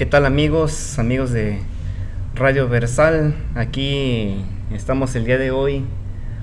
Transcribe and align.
¿Qué 0.00 0.06
tal 0.06 0.24
amigos, 0.24 0.98
amigos 0.98 1.30
de 1.30 1.58
Radio 2.34 2.66
Versal? 2.70 3.34
Aquí 3.54 4.42
estamos 4.72 5.14
el 5.14 5.26
día 5.26 5.36
de 5.36 5.50
hoy. 5.50 5.84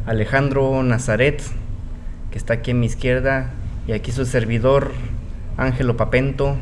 Alejandro 0.05 0.83
Nazaret, 0.83 1.41
que 2.29 2.37
está 2.37 2.53
aquí 2.53 2.69
a 2.69 2.75
mi 2.75 2.85
izquierda, 2.85 3.49
y 3.87 3.93
aquí 3.93 4.11
su 4.11 4.27
servidor, 4.27 4.91
Ángelo 5.57 5.97
Papento, 5.97 6.55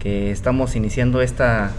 que 0.00 0.32
estamos 0.32 0.74
iniciando 0.74 1.22
esta, 1.22 1.70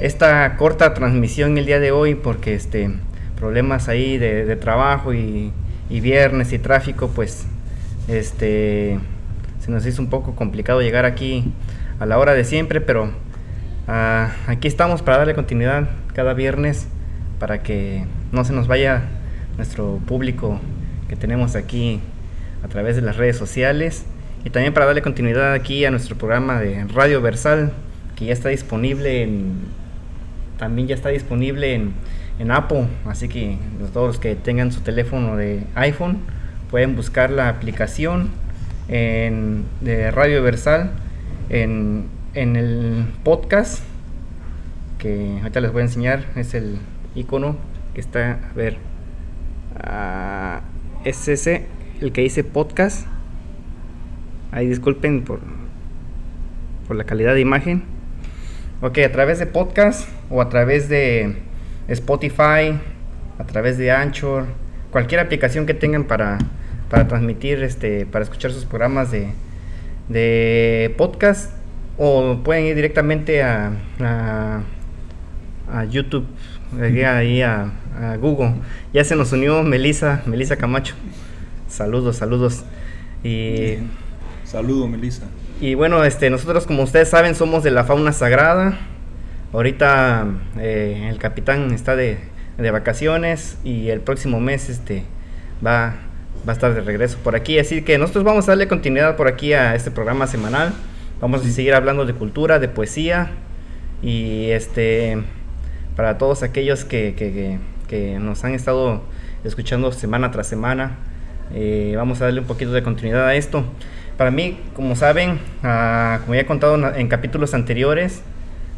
esta 0.00 0.56
corta 0.56 0.92
transmisión 0.92 1.56
el 1.56 1.66
día 1.66 1.78
de 1.78 1.92
hoy 1.92 2.16
porque 2.16 2.56
este, 2.56 2.90
problemas 3.36 3.88
ahí 3.88 4.18
de, 4.18 4.56
trabajo 4.56 5.14
y, 5.14 5.52
y, 5.88 6.00
viernes 6.00 6.52
y 6.52 6.58
tráfico, 6.58 7.12
pues 7.14 7.46
este, 8.08 8.98
se 9.60 9.70
nos 9.70 9.86
hizo 9.86 10.02
un 10.02 10.10
poco 10.10 10.34
complicado 10.34 10.82
llegar 10.82 11.04
aquí 11.04 11.52
a 12.00 12.06
la 12.06 12.18
hora 12.18 12.34
de 12.34 12.42
siempre, 12.42 12.80
pero 12.80 13.12
Ah, 13.88 14.32
aquí 14.48 14.66
estamos 14.66 15.02
para 15.02 15.18
darle 15.18 15.34
continuidad 15.34 15.88
cada 16.12 16.34
viernes 16.34 16.88
para 17.38 17.62
que 17.62 18.04
no 18.32 18.44
se 18.44 18.52
nos 18.52 18.66
vaya 18.66 19.02
nuestro 19.56 20.00
público 20.06 20.60
que 21.08 21.14
tenemos 21.14 21.54
aquí 21.54 22.00
a 22.64 22.68
través 22.68 22.96
de 22.96 23.02
las 23.02 23.16
redes 23.16 23.36
sociales. 23.36 24.04
Y 24.44 24.50
también 24.50 24.74
para 24.74 24.86
darle 24.86 25.02
continuidad 25.02 25.52
aquí 25.52 25.84
a 25.84 25.92
nuestro 25.92 26.16
programa 26.16 26.60
de 26.60 26.84
Radio 26.92 27.20
Versal 27.20 27.72
que 28.16 28.24
ya 28.24 28.32
está 28.32 28.48
disponible 28.48 29.22
en 29.22 29.52
también 30.58 30.88
ya 30.88 30.94
está 30.94 31.10
disponible 31.10 31.74
en, 31.74 31.92
en 32.40 32.50
Apple. 32.50 32.86
Así 33.04 33.28
que 33.28 33.56
todos 33.92 34.08
los 34.08 34.18
que 34.18 34.34
tengan 34.34 34.72
su 34.72 34.80
teléfono 34.80 35.36
de 35.36 35.62
iPhone 35.76 36.18
pueden 36.70 36.96
buscar 36.96 37.30
la 37.30 37.48
aplicación 37.48 38.30
en, 38.88 39.64
de 39.80 40.10
Radio 40.10 40.42
Versal 40.42 40.90
en 41.50 42.15
en 42.36 42.54
el 42.54 43.06
podcast 43.24 43.82
que 44.98 45.38
ahorita 45.40 45.60
les 45.60 45.72
voy 45.72 45.80
a 45.80 45.84
enseñar 45.86 46.26
es 46.36 46.52
el 46.52 46.78
icono 47.14 47.56
que 47.94 48.00
está 48.02 48.38
a 48.50 48.52
ver 48.54 48.76
uh, 49.74 50.60
es 51.08 51.28
ese 51.28 51.66
el 52.02 52.12
que 52.12 52.20
dice 52.20 52.44
podcast. 52.44 53.06
Ahí 54.52 54.68
disculpen 54.68 55.24
por 55.24 55.40
por 56.86 56.96
la 56.96 57.04
calidad 57.04 57.32
de 57.32 57.40
imagen. 57.40 57.84
Ok 58.82 58.98
a 58.98 59.10
través 59.10 59.38
de 59.38 59.46
podcast 59.46 60.06
o 60.28 60.42
a 60.42 60.50
través 60.50 60.90
de 60.90 61.36
Spotify 61.88 62.78
a 63.38 63.44
través 63.46 63.78
de 63.78 63.90
Anchor 63.90 64.44
cualquier 64.90 65.20
aplicación 65.20 65.64
que 65.64 65.72
tengan 65.72 66.04
para 66.04 66.36
para 66.90 67.08
transmitir 67.08 67.62
este 67.62 68.04
para 68.04 68.24
escuchar 68.24 68.50
sus 68.52 68.66
programas 68.66 69.10
de 69.10 69.30
de 70.10 70.94
podcast 70.98 71.55
o 71.98 72.38
pueden 72.44 72.66
ir 72.66 72.74
directamente 72.74 73.42
a, 73.42 73.72
a, 75.70 75.84
YouTube, 75.84 76.26
ahí 76.80 77.42
a, 77.42 77.72
Google. 78.20 78.54
Ya 78.92 79.04
se 79.04 79.16
nos 79.16 79.32
unió 79.32 79.62
Melisa, 79.62 80.22
Melisa 80.26 80.56
Camacho. 80.56 80.94
Saludos, 81.68 82.16
saludos. 82.16 82.64
Y 83.24 83.78
saludo 84.44 84.86
Melisa. 84.86 85.26
Y 85.60 85.74
bueno, 85.74 86.04
este 86.04 86.28
nosotros 86.28 86.66
como 86.66 86.82
ustedes 86.82 87.08
saben 87.08 87.34
somos 87.34 87.62
de 87.62 87.70
la 87.70 87.84
fauna 87.84 88.12
sagrada. 88.12 88.78
Ahorita 89.52 90.26
eh, 90.58 91.06
el 91.08 91.18
capitán 91.18 91.72
está 91.72 91.96
de, 91.96 92.18
de, 92.58 92.70
vacaciones 92.70 93.56
y 93.64 93.88
el 93.88 94.00
próximo 94.00 94.38
mes 94.38 94.68
este 94.68 95.04
va, 95.64 95.94
va 96.46 96.52
a 96.52 96.52
estar 96.52 96.74
de 96.74 96.82
regreso 96.82 97.16
por 97.24 97.34
aquí. 97.34 97.58
Así 97.58 97.80
que 97.80 97.96
nosotros 97.96 98.24
vamos 98.24 98.46
a 98.48 98.52
darle 98.52 98.68
continuidad 98.68 99.16
por 99.16 99.28
aquí 99.28 99.54
a 99.54 99.74
este 99.74 99.90
programa 99.90 100.26
semanal. 100.26 100.74
Vamos 101.18 101.40
a 101.40 101.48
seguir 101.48 101.72
hablando 101.72 102.04
de 102.04 102.12
cultura, 102.12 102.58
de 102.58 102.68
poesía 102.68 103.30
y 104.02 104.50
este 104.50 105.16
para 105.96 106.18
todos 106.18 106.42
aquellos 106.42 106.84
que, 106.84 107.58
nos 108.20 108.44
han 108.44 108.52
estado 108.52 109.02
escuchando 109.42 109.92
semana 109.92 110.30
tras 110.30 110.46
semana, 110.46 110.98
eh, 111.54 111.94
vamos 111.96 112.20
a 112.20 112.26
darle 112.26 112.40
un 112.40 112.46
poquito 112.46 112.72
de 112.72 112.82
continuidad 112.82 113.26
a 113.26 113.34
esto. 113.34 113.64
Para 114.18 114.30
mí, 114.30 114.60
como 114.74 114.94
saben, 114.94 115.38
ah, 115.62 116.18
como 116.20 116.34
ya 116.34 116.42
he 116.42 116.46
contado 116.46 116.94
en 116.94 117.08
capítulos 117.08 117.54
anteriores, 117.54 118.20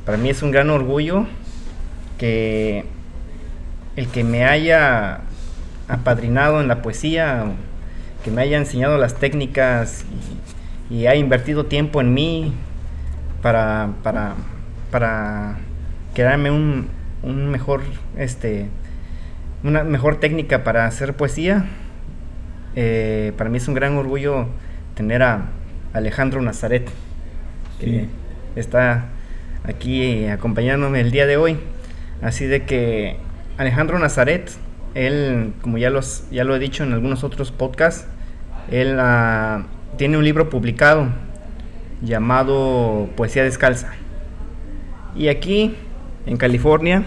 para 0.06 0.16
mí 0.16 0.30
es 0.30 0.40
un 0.40 0.52
gran 0.52 0.70
orgullo 0.70 1.26
que 2.18 2.84
el 3.96 4.06
que 4.06 4.22
me 4.22 4.44
haya 4.44 5.22
apadrinado 5.88 6.60
en 6.60 6.68
la 6.68 6.82
poesía, 6.82 7.46
que 8.22 8.30
me 8.30 8.42
haya 8.42 8.58
enseñado 8.58 8.96
las 8.96 9.16
técnicas 9.16 10.04
y 10.90 11.06
ha 11.06 11.14
invertido 11.14 11.66
tiempo 11.66 12.00
en 12.00 12.14
mí 12.14 12.52
para, 13.42 13.90
para, 14.02 14.34
para 14.90 15.58
crearme 16.14 16.50
un, 16.50 16.88
un 17.22 17.48
mejor, 17.48 17.82
este, 18.16 18.68
una 19.62 19.84
mejor 19.84 20.20
técnica 20.20 20.64
para 20.64 20.86
hacer 20.86 21.14
poesía. 21.14 21.66
Eh, 22.74 23.32
para 23.36 23.50
mí 23.50 23.58
es 23.58 23.68
un 23.68 23.74
gran 23.74 23.96
orgullo 23.96 24.46
tener 24.94 25.22
a 25.22 25.48
Alejandro 25.92 26.40
Nazaret, 26.42 26.88
que 27.80 28.06
está 28.56 29.06
aquí 29.64 30.26
acompañándome 30.26 31.00
el 31.00 31.10
día 31.10 31.26
de 31.26 31.36
hoy. 31.36 31.58
Así 32.22 32.46
de 32.46 32.64
que 32.64 33.16
Alejandro 33.58 33.98
Nazaret, 33.98 34.50
él, 34.94 35.52
como 35.60 35.78
ya, 35.78 35.90
los, 35.90 36.28
ya 36.30 36.44
lo 36.44 36.56
he 36.56 36.58
dicho 36.58 36.82
en 36.82 36.92
algunos 36.92 37.24
otros 37.24 37.52
podcasts, 37.52 38.06
él 38.70 38.98
uh, 38.98 39.64
tiene 39.96 40.18
un 40.18 40.24
libro 40.24 40.48
publicado 40.48 41.08
llamado 42.02 43.08
Poesía 43.16 43.42
Descalza. 43.42 43.92
Y 45.16 45.28
aquí, 45.28 45.74
en 46.26 46.36
California, 46.36 47.04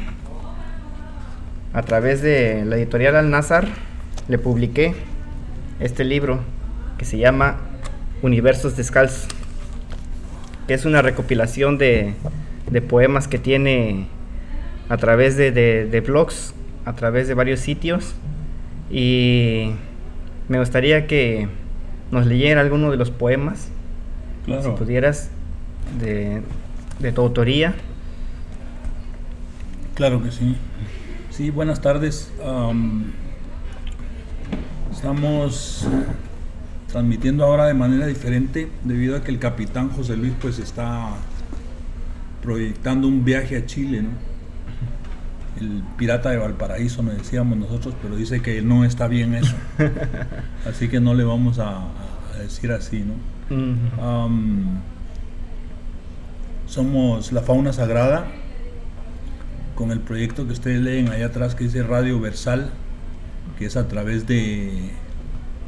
a 1.73 1.81
través 1.83 2.21
de 2.21 2.65
la 2.65 2.75
editorial 2.75 3.15
Al-Nazar, 3.15 3.67
le 4.27 4.37
publiqué 4.37 4.93
este 5.79 6.03
libro 6.03 6.39
que 6.97 7.05
se 7.05 7.17
llama 7.17 7.57
Universos 8.21 8.75
Descalzos, 8.75 9.27
que 10.67 10.73
es 10.73 10.85
una 10.85 11.01
recopilación 11.01 11.77
de, 11.77 12.13
poemas 12.89 13.27
que 13.27 13.37
tiene 13.37 14.07
a 14.89 14.97
través 14.97 15.37
de, 15.37 15.51
de 15.51 16.01
blogs, 16.01 16.53
a 16.85 16.93
través 16.93 17.27
de 17.27 17.33
varios 17.33 17.59
sitios. 17.59 18.15
Y 18.89 19.71
me 20.49 20.59
gustaría 20.59 21.07
que 21.07 21.47
nos 22.11 22.25
leyera 22.25 22.61
alguno 22.61 22.91
de 22.91 22.97
los 22.97 23.09
poemas. 23.09 23.69
Si 24.45 24.69
pudieras, 24.71 25.29
de, 25.99 26.41
tu 27.11 27.21
autoría. 27.21 27.75
Claro 29.95 30.21
que 30.23 30.31
sí. 30.31 30.55
Sí, 31.29 31.49
buenas 31.49 31.81
tardes. 31.81 32.31
estamos 34.91 35.87
transmitiendo 36.91 37.45
ahora 37.45 37.65
de 37.65 37.73
manera 37.73 38.05
diferente 38.05 38.69
debido 38.83 39.15
a 39.15 39.23
que 39.23 39.31
el 39.31 39.39
capitán 39.39 39.89
José 39.89 40.17
Luis 40.17 40.33
pues 40.41 40.59
está 40.59 41.09
proyectando 42.41 43.07
un 43.07 43.23
viaje 43.23 43.57
a 43.57 43.65
Chile, 43.65 44.01
¿no? 44.01 44.09
El 45.59 45.83
pirata 45.97 46.31
de 46.31 46.37
Valparaíso, 46.37 47.03
me 47.03 47.13
decíamos 47.13 47.57
nosotros, 47.57 47.93
pero 48.01 48.15
dice 48.15 48.41
que 48.41 48.61
no 48.61 48.83
está 48.83 49.07
bien 49.07 49.35
eso. 49.35 49.53
Así 50.67 50.87
que 50.87 50.99
no 50.99 51.13
le 51.13 51.23
vamos 51.23 51.59
a, 51.59 51.81
decir 52.41 52.71
así, 52.71 53.03
¿no? 53.03 53.31
somos 56.65 57.33
la 57.33 57.41
fauna 57.41 57.73
sagrada 57.73 58.27
con 59.75 59.91
el 59.91 59.99
proyecto 59.99 60.45
que 60.45 60.53
ustedes 60.53 60.79
leen 60.79 61.09
allá 61.09 61.25
atrás 61.25 61.53
que 61.53 61.65
dice 61.65 61.83
Radio 61.83 62.19
Versal, 62.19 62.69
que 63.57 63.65
es 63.65 63.75
a 63.75 63.87
través 63.89 64.25
de 64.25 64.91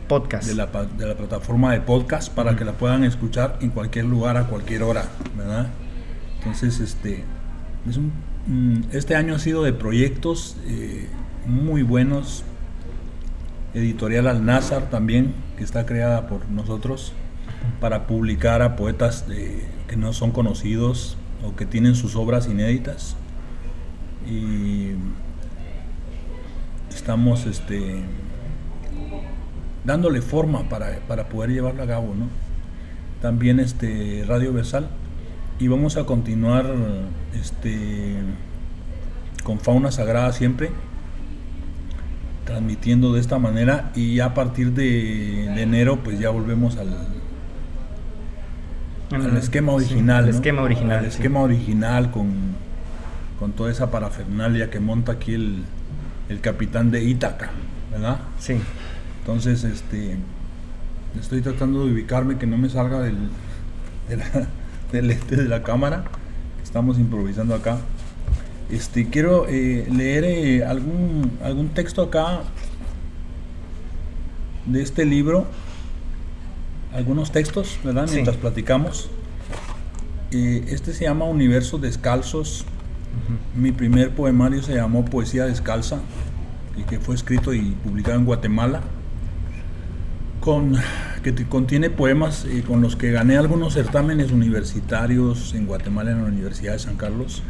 podcast 0.08 0.48
de 0.48 0.56
la, 0.56 0.68
de 0.68 1.06
la 1.06 1.16
plataforma 1.16 1.74
de 1.74 1.82
podcast 1.82 2.34
para 2.34 2.56
que 2.56 2.64
la 2.64 2.74
puedan 2.74 3.04
escuchar 3.04 3.58
en 3.62 3.72
cualquier 3.72 4.06
lugar 4.06 4.38
a 4.38 4.48
cualquier 4.48 4.84
hora, 4.84 5.06
¿verdad? 5.38 5.68
Entonces, 6.38 6.80
este 6.80 7.24
mm, 8.48 8.82
este 8.92 9.16
año 9.16 9.36
ha 9.36 9.40
sido 9.40 9.64
de 9.64 9.74
proyectos 9.74 10.58
eh, 10.68 11.08
muy 11.46 11.84
buenos. 11.84 12.44
Editorial 13.74 14.28
Al 14.28 14.46
Nazar 14.46 14.92
también, 14.92 15.34
que 15.58 15.64
está 15.64 15.86
creada 15.86 16.28
por 16.28 16.50
nosotros 16.50 17.14
para 17.80 18.08
publicar 18.08 18.62
a 18.62 18.76
poetas 18.76 19.26
que 19.88 19.96
no 19.96 20.14
son 20.14 20.32
conocidos 20.32 21.18
o 21.46 21.56
que 21.56 21.66
tienen 21.66 21.96
sus 21.96 22.16
obras 22.16 22.48
inéditas. 22.48 23.16
Y 24.28 24.92
estamos 26.90 27.46
este, 27.46 28.02
dándole 29.84 30.22
forma 30.22 30.70
para, 30.70 31.30
poder 31.30 31.52
llevarlo 31.52 31.84
a 31.84 31.88
cabo. 31.88 32.14
¿no? 32.16 32.28
También 33.22 33.60
este, 33.60 34.24
Radio 34.28 34.54
Versal. 34.54 34.88
Y 35.60 35.68
vamos 35.68 35.98
a 35.98 36.06
continuar 36.06 36.66
este, 37.40 38.16
con 39.44 39.60
Fauna 39.60 39.92
Sagrada 39.92 40.32
siempre 40.34 40.72
transmitiendo 42.54 43.14
de 43.14 43.20
esta 43.20 43.40
manera 43.40 43.90
y 43.96 44.20
a 44.20 44.36
partir 44.36 44.74
de, 44.74 45.46
enero 45.60 46.04
pues 46.04 46.20
ya 46.20 46.30
volvemos 46.30 46.78
al 46.78 46.96
al 49.12 49.38
esquema 49.38 49.74
original. 49.74 50.24
el 50.26 50.36
esquema 50.36 50.62
original. 50.62 51.00
Al 51.00 51.06
esquema 51.06 51.40
original 51.42 52.12
con, 52.12 52.32
con 53.40 53.54
toda 53.54 53.72
esa 53.72 53.90
parafernalia 53.90 54.70
que 54.70 54.80
monta 54.80 55.14
aquí 55.14 55.34
el, 55.34 55.64
el 56.30 56.42
capitán 56.42 56.92
de 56.92 57.04
Ítaca, 57.04 57.50
¿verdad? 57.92 58.20
Sí. 58.40 58.58
Entonces, 59.20 59.64
este, 59.64 60.18
estoy 61.20 61.42
tratando 61.42 61.86
de 61.86 61.94
ubicarme 61.94 62.38
que 62.38 62.48
no 62.48 62.58
me 62.58 62.70
salga 62.70 63.02
del, 63.02 63.18
de 64.10 64.18
la, 64.18 64.26
del 64.92 65.12
este 65.12 65.38
de 65.38 65.48
la 65.48 65.64
cámara. 65.64 66.06
Estamos 66.64 67.00
improvisando 67.00 67.56
acá. 67.56 67.78
Este, 68.74 69.08
quiero 69.08 69.46
eh, 69.48 69.86
leer 69.92 70.24
eh, 70.24 70.66
algún, 70.66 71.38
algún 71.44 71.70
texto 71.70 72.02
acá 72.02 72.42
de 74.66 74.82
este 74.82 75.06
libro. 75.06 75.46
Algunos 76.92 77.32
textos, 77.32 77.78
¿verdad? 77.84 78.08
Sí. 78.08 78.16
Mientras 78.16 78.38
platicamos. 78.38 79.12
Eh, 80.32 80.66
este 80.70 80.92
se 80.94 81.04
llama 81.04 81.26
Universos 81.26 81.82
Descalzos. 81.82 82.66
Mi 83.56 83.72
primer 83.72 84.16
poemario 84.16 84.64
se 84.64 84.74
llamó 84.74 85.06
Poesía 85.06 85.46
Descalza, 85.46 86.00
y 86.76 86.82
que 86.82 87.00
fue 87.00 87.14
escrito 87.14 87.54
y 87.54 87.76
publicado 87.84 88.18
en 88.18 88.26
Guatemala, 88.26 88.82
con, 90.40 90.78
que 91.22 91.36
contiene 91.46 91.92
poemas 91.92 92.48
con 92.66 92.82
los 92.82 92.96
que 92.96 93.12
gané 93.12 93.38
algunos 93.38 93.76
certámenes 93.76 94.32
universitarios 94.32 95.54
en 95.54 95.68
Guatemala, 95.68 96.10
en 96.10 96.24
la 96.24 96.30
Universidad 96.30 96.74
de 96.74 96.80
San 96.80 96.96
Carlos, 96.96 97.44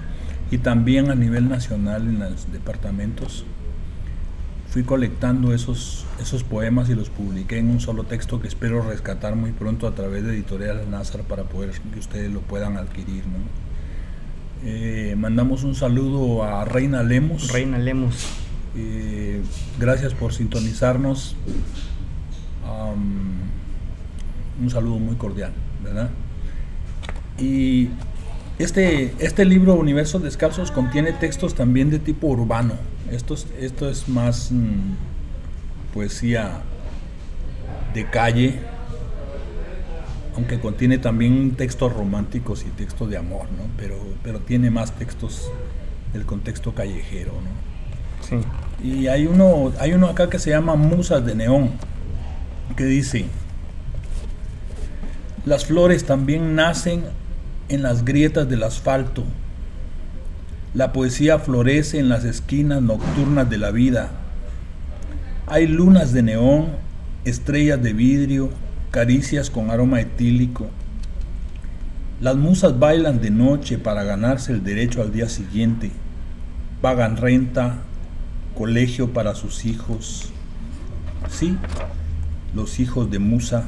y 0.53 0.59
también 0.59 1.09
a 1.09 1.15
nivel 1.15 1.49
nacional 1.49 2.07
en 2.07 2.19
los 2.19 2.51
departamentos. 2.51 3.43
Fui 4.69 4.83
colectando 4.83 5.51
esos, 5.51 6.05
esos 6.21 6.43
poemas 6.43 6.91
y 6.91 6.93
los 6.93 7.09
publiqué 7.09 7.57
en 7.57 7.71
un 7.71 7.79
solo 7.79 8.03
texto 8.03 8.39
que 8.39 8.49
espero 8.49 8.83
rescatar 8.87 9.35
muy 9.35 9.51
pronto 9.51 9.87
a 9.87 9.95
través 9.95 10.23
de 10.23 10.35
Editorial 10.35 10.91
Nazar 10.91 11.23
para 11.23 11.45
poder 11.45 11.71
que 11.71 11.97
ustedes 11.97 12.31
lo 12.31 12.41
puedan 12.41 12.77
adquirir. 12.77 13.23
¿no? 13.25 13.39
Eh, 14.63 15.15
mandamos 15.17 15.63
un 15.63 15.73
saludo 15.73 16.43
a 16.43 16.65
Reina 16.65 17.01
Lemos. 17.01 17.51
Reina 17.51 17.79
Lemus. 17.79 18.27
Eh, 18.75 19.41
gracias 19.79 20.13
por 20.13 20.35
sintonizarnos. 20.35 21.35
Un 24.61 24.69
saludo 24.69 24.99
muy 24.99 25.15
cordial, 25.15 25.51
¿verdad? 25.83 26.11
Y 27.39 27.89
este, 28.59 29.13
este 29.19 29.45
libro 29.45 29.73
Universos 29.73 30.21
Descalzos 30.21 30.71
contiene 30.71 31.11
textos 31.13 31.55
también 31.55 31.89
de 31.89 31.99
tipo 31.99 32.27
urbano. 32.27 32.73
Esto 33.11 33.33
es, 33.33 33.47
esto 33.59 33.89
es 33.89 34.07
más 34.07 34.51
mm, 34.51 35.93
poesía 35.93 36.61
de 37.93 38.09
calle, 38.09 38.59
aunque 40.35 40.59
contiene 40.59 40.97
también 40.97 41.51
textos 41.51 41.93
románticos 41.93 42.63
y 42.63 42.69
textos 42.69 43.09
de 43.09 43.17
amor, 43.17 43.45
¿no? 43.57 43.65
Pero, 43.77 43.97
pero 44.23 44.39
tiene 44.39 44.69
más 44.69 44.93
textos 44.93 45.49
del 46.11 46.25
contexto 46.25 46.73
callejero, 46.73 47.31
¿no? 47.31 48.27
Sí. 48.27 48.37
Y 48.83 49.07
hay 49.07 49.27
uno, 49.27 49.71
hay 49.79 49.93
uno 49.93 50.07
acá 50.07 50.29
que 50.29 50.39
se 50.39 50.51
llama 50.51 50.75
Musas 50.75 51.25
de 51.25 51.35
Neón, 51.35 51.71
que 52.75 52.85
dice, 52.85 53.25
las 55.45 55.65
flores 55.65 56.05
también 56.05 56.55
nacen 56.55 57.03
en 57.73 57.83
las 57.83 58.05
grietas 58.05 58.47
del 58.47 58.63
asfalto. 58.63 59.23
La 60.73 60.93
poesía 60.93 61.39
florece 61.39 61.99
en 61.99 62.09
las 62.09 62.23
esquinas 62.23 62.81
nocturnas 62.81 63.49
de 63.49 63.57
la 63.57 63.71
vida. 63.71 64.11
Hay 65.47 65.67
lunas 65.67 66.13
de 66.13 66.23
neón, 66.23 66.67
estrellas 67.25 67.81
de 67.81 67.93
vidrio, 67.93 68.49
caricias 68.91 69.49
con 69.49 69.71
aroma 69.71 70.01
etílico. 70.01 70.67
Las 72.21 72.35
musas 72.35 72.79
bailan 72.79 73.21
de 73.21 73.31
noche 73.31 73.77
para 73.77 74.03
ganarse 74.03 74.53
el 74.53 74.63
derecho 74.63 75.01
al 75.01 75.11
día 75.11 75.27
siguiente. 75.27 75.91
Pagan 76.81 77.17
renta, 77.17 77.79
colegio 78.55 79.13
para 79.13 79.35
sus 79.35 79.65
hijos. 79.65 80.31
Sí, 81.29 81.57
los 82.55 82.79
hijos 82.79 83.09
de 83.09 83.19
Musa 83.19 83.65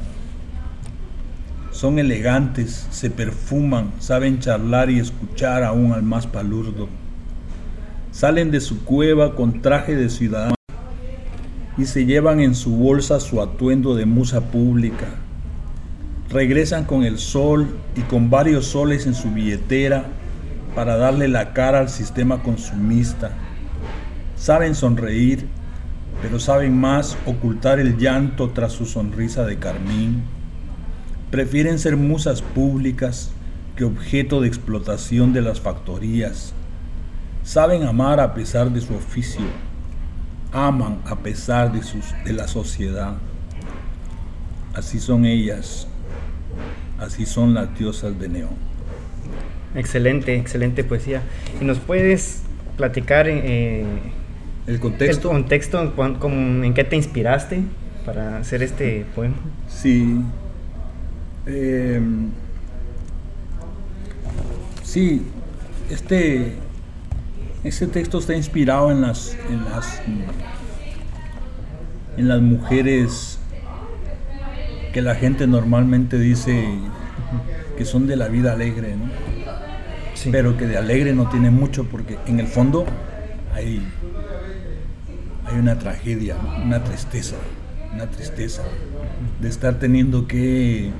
son 1.76 1.98
elegantes, 1.98 2.86
se 2.90 3.10
perfuman, 3.10 3.92
saben 3.98 4.40
charlar 4.40 4.90
y 4.90 4.98
escuchar 4.98 5.62
aún 5.62 5.92
al 5.92 6.02
más 6.02 6.26
palurdo. 6.26 6.88
Salen 8.12 8.50
de 8.50 8.62
su 8.62 8.82
cueva 8.82 9.34
con 9.34 9.60
traje 9.60 9.94
de 9.94 10.08
ciudadano 10.08 10.54
y 11.76 11.84
se 11.84 12.06
llevan 12.06 12.40
en 12.40 12.54
su 12.54 12.74
bolsa 12.74 13.20
su 13.20 13.42
atuendo 13.42 13.94
de 13.94 14.06
musa 14.06 14.40
pública. 14.50 15.06
Regresan 16.30 16.84
con 16.84 17.04
el 17.04 17.18
sol 17.18 17.68
y 17.94 18.00
con 18.00 18.30
varios 18.30 18.64
soles 18.68 19.06
en 19.06 19.14
su 19.14 19.30
billetera 19.30 20.06
para 20.74 20.96
darle 20.96 21.28
la 21.28 21.52
cara 21.52 21.80
al 21.80 21.90
sistema 21.90 22.42
consumista. 22.42 23.32
Saben 24.34 24.74
sonreír, 24.74 25.46
pero 26.22 26.40
saben 26.40 26.74
más 26.80 27.18
ocultar 27.26 27.80
el 27.80 27.98
llanto 27.98 28.48
tras 28.52 28.72
su 28.72 28.86
sonrisa 28.86 29.44
de 29.44 29.58
carmín. 29.58 30.35
Prefieren 31.30 31.78
ser 31.78 31.96
musas 31.96 32.40
públicas 32.42 33.30
que 33.76 33.84
objeto 33.84 34.40
de 34.40 34.48
explotación 34.48 35.32
de 35.32 35.42
las 35.42 35.60
factorías. 35.60 36.52
Saben 37.42 37.82
amar 37.84 38.20
a 38.20 38.34
pesar 38.34 38.70
de 38.70 38.80
su 38.80 38.94
oficio. 38.94 39.42
Aman 40.52 40.98
a 41.04 41.16
pesar 41.16 41.72
de, 41.72 41.82
sus, 41.82 42.04
de 42.24 42.32
la 42.32 42.48
sociedad. 42.48 43.14
Así 44.74 45.00
son 45.00 45.24
ellas. 45.26 45.86
Así 46.98 47.26
son 47.26 47.54
las 47.54 47.76
diosas 47.78 48.18
de 48.18 48.28
Neón. 48.28 48.66
Excelente, 49.74 50.36
excelente 50.36 50.84
poesía. 50.84 51.22
¿Y 51.60 51.64
nos 51.64 51.78
puedes 51.78 52.42
platicar 52.76 53.28
eh, 53.28 53.82
El 54.66 54.74
el 54.74 54.80
contexto. 54.80 55.30
en, 55.36 56.64
en 56.64 56.74
qué 56.74 56.84
te 56.84 56.96
inspiraste 56.96 57.62
para 58.06 58.38
hacer 58.38 58.62
este 58.62 59.04
poema? 59.14 59.36
Sí. 59.68 60.20
Eh, 61.46 62.00
sí, 64.82 65.22
este, 65.90 66.54
este 67.62 67.86
texto 67.86 68.18
está 68.18 68.34
inspirado 68.34 68.90
en 68.90 69.00
las, 69.00 69.36
en 69.48 69.64
las, 69.64 70.02
en 72.16 72.28
las 72.28 72.40
mujeres 72.40 73.38
que 74.92 75.02
la 75.02 75.14
gente 75.14 75.46
normalmente 75.46 76.18
dice 76.18 76.66
que 77.78 77.84
son 77.84 78.06
de 78.06 78.16
la 78.16 78.28
vida 78.28 78.52
alegre, 78.52 78.96
¿no? 78.96 79.04
Sí. 80.14 80.30
pero 80.32 80.56
que 80.56 80.66
de 80.66 80.78
alegre 80.78 81.14
no 81.14 81.28
tiene 81.28 81.50
mucho 81.50 81.84
porque 81.84 82.18
en 82.26 82.40
el 82.40 82.46
fondo 82.46 82.86
hay, 83.54 83.86
hay 85.44 85.58
una 85.58 85.78
tragedia, 85.78 86.36
una 86.64 86.82
tristeza, 86.82 87.36
una 87.92 88.06
tristeza 88.06 88.62
de 89.40 89.48
estar 89.48 89.78
teniendo 89.78 90.26
que 90.26 90.90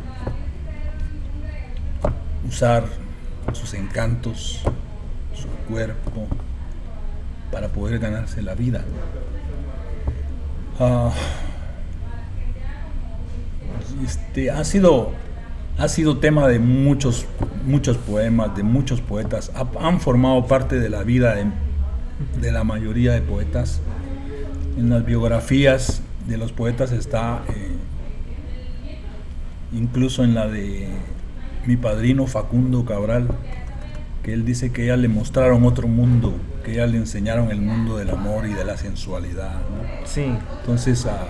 usar 2.48 2.84
sus 3.52 3.74
encantos, 3.74 4.60
su 5.34 5.48
cuerpo, 5.68 6.26
para 7.52 7.68
poder 7.68 7.98
ganarse 7.98 8.42
la 8.42 8.54
vida. 8.54 8.84
Ah, 10.78 11.10
este, 14.04 14.50
ha 14.50 14.64
sido 14.64 15.12
ha 15.78 15.88
sido 15.88 16.18
tema 16.18 16.48
de 16.48 16.58
muchos 16.58 17.26
muchos 17.66 17.96
poemas 17.98 18.56
de 18.56 18.62
muchos 18.62 19.00
poetas 19.00 19.50
Ha- 19.54 19.86
han 19.86 20.00
formado 20.00 20.46
parte 20.46 20.78
de 20.78 20.88
la 20.88 21.02
vida 21.02 21.34
de, 21.34 21.46
de 22.40 22.52
la 22.52 22.64
mayoría 22.64 23.12
de 23.12 23.20
poetas 23.22 23.80
en 24.78 24.90
las 24.90 25.04
biografías 25.04 26.02
de 26.26 26.36
los 26.38 26.52
poetas 26.52 26.92
está 26.92 27.42
eh, 27.48 27.72
incluso 29.72 30.24
en 30.24 30.34
la 30.34 30.46
de 30.46 30.88
mi 31.66 31.76
padrino 31.76 32.26
Facundo 32.26 32.84
Cabral 32.84 33.28
que 34.22 34.32
él 34.32 34.44
dice 34.44 34.72
que 34.72 34.84
ella 34.84 34.96
le 34.96 35.08
mostraron 35.08 35.64
otro 35.64 35.86
mundo 35.88 36.34
que 36.64 36.72
ella 36.72 36.86
le 36.86 36.98
enseñaron 36.98 37.50
el 37.50 37.60
mundo 37.60 37.96
del 37.96 38.10
amor 38.10 38.46
y 38.46 38.52
de 38.54 38.64
la 38.64 38.76
sensualidad 38.76 39.52
¿no? 39.54 40.06
Sí, 40.06 40.26
entonces 40.60 41.06
a- 41.06 41.26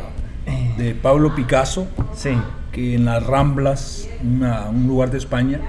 de 0.79 0.95
Pablo 0.95 1.35
Picasso 1.35 1.87
sí, 2.15 2.31
que 2.73 2.95
en 2.95 3.05
las 3.07 3.25
Ramblas, 3.27 4.09
una- 4.23 4.69
un 4.69 4.87
lugar 4.87 5.11
de 5.11 5.19
España, 5.19 5.61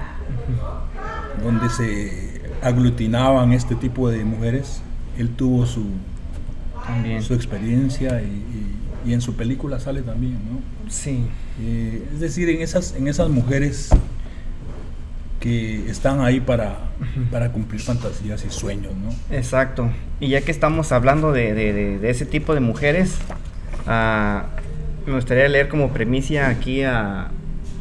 donde 1.42 1.68
se 1.70 2.40
aglutinaban 2.62 3.52
este 3.52 3.74
tipo 3.74 4.08
de 4.10 4.24
mujeres, 4.24 4.82
él 5.18 5.30
tuvo 5.30 5.66
su, 5.66 5.84
también. 6.86 7.22
su 7.22 7.34
experiencia 7.34 8.20
y, 8.22 8.26
y- 9.06 9.10
y 9.10 9.14
en 9.14 9.20
su 9.20 9.34
película 9.36 9.80
sale 9.80 10.02
también, 10.02 10.34
¿no? 10.34 10.90
Sí, 10.90 11.26
Eh, 11.60 12.08
es 12.14 12.20
decir, 12.20 12.48
en 12.50 12.60
esas, 12.62 12.94
en 12.94 13.08
esas 13.08 13.28
mujeres 13.30 13.88
que 15.40 15.88
están 15.88 16.20
ahí 16.20 16.40
para, 16.40 16.78
para 17.30 17.52
cumplir 17.52 17.80
fantasías 17.80 18.44
y 18.44 18.50
sueños, 18.50 18.92
¿no? 18.96 19.10
exacto. 19.36 19.90
Y 20.20 20.28
ya 20.28 20.40
que 20.40 20.50
estamos 20.50 20.90
hablando 20.92 21.32
de, 21.32 21.54
de- 21.54 21.98
de- 21.98 22.10
ese 22.10 22.26
tipo 22.26 22.54
de 22.54 22.60
mujeres, 22.60 23.16
ah, 23.86 24.46
me 25.06 25.14
gustaría 25.14 25.48
leer 25.48 25.68
como 25.68 25.90
premicia 25.92 26.48
aquí 26.48 26.82
a 26.82 27.30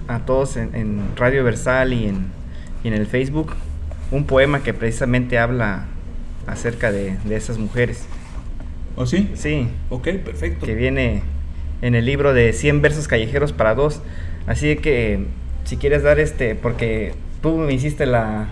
a 0.10 0.20
todos 0.20 0.56
en, 0.56 1.02
Radio 1.18 1.44
Versal 1.44 1.92
y 1.92 2.06
en, 2.08 2.28
y 2.82 2.88
en, 2.88 2.94
el 2.94 3.08
Facebook 3.08 3.54
un 4.10 4.24
poema 4.26 4.64
que 4.64 4.74
precisamente 4.74 5.38
habla 5.38 5.84
acerca 6.46 6.94
de, 6.94 7.18
de 7.26 7.36
esas 7.36 7.58
mujeres. 7.58 8.06
¿O 8.96 9.02
¿Oh, 9.02 9.06
sí? 9.06 9.30
Sí. 9.36 9.68
Ok, 9.90 10.08
perfecto. 10.24 10.66
Que 10.66 10.76
viene 10.76 11.24
en 11.82 11.94
el 11.94 12.06
libro 12.06 12.34
de 12.34 12.54
100 12.54 12.82
versos 12.82 13.10
callejeros 13.10 13.52
para 13.52 13.76
dos. 13.76 14.02
Así 14.48 14.78
que 14.78 15.26
si 15.66 15.76
quieres 15.76 16.04
dar 16.04 16.20
este, 16.22 16.56
porque 16.56 17.14
tú 17.42 17.58
me 17.58 17.74
hiciste 17.74 18.06
la, 18.06 18.48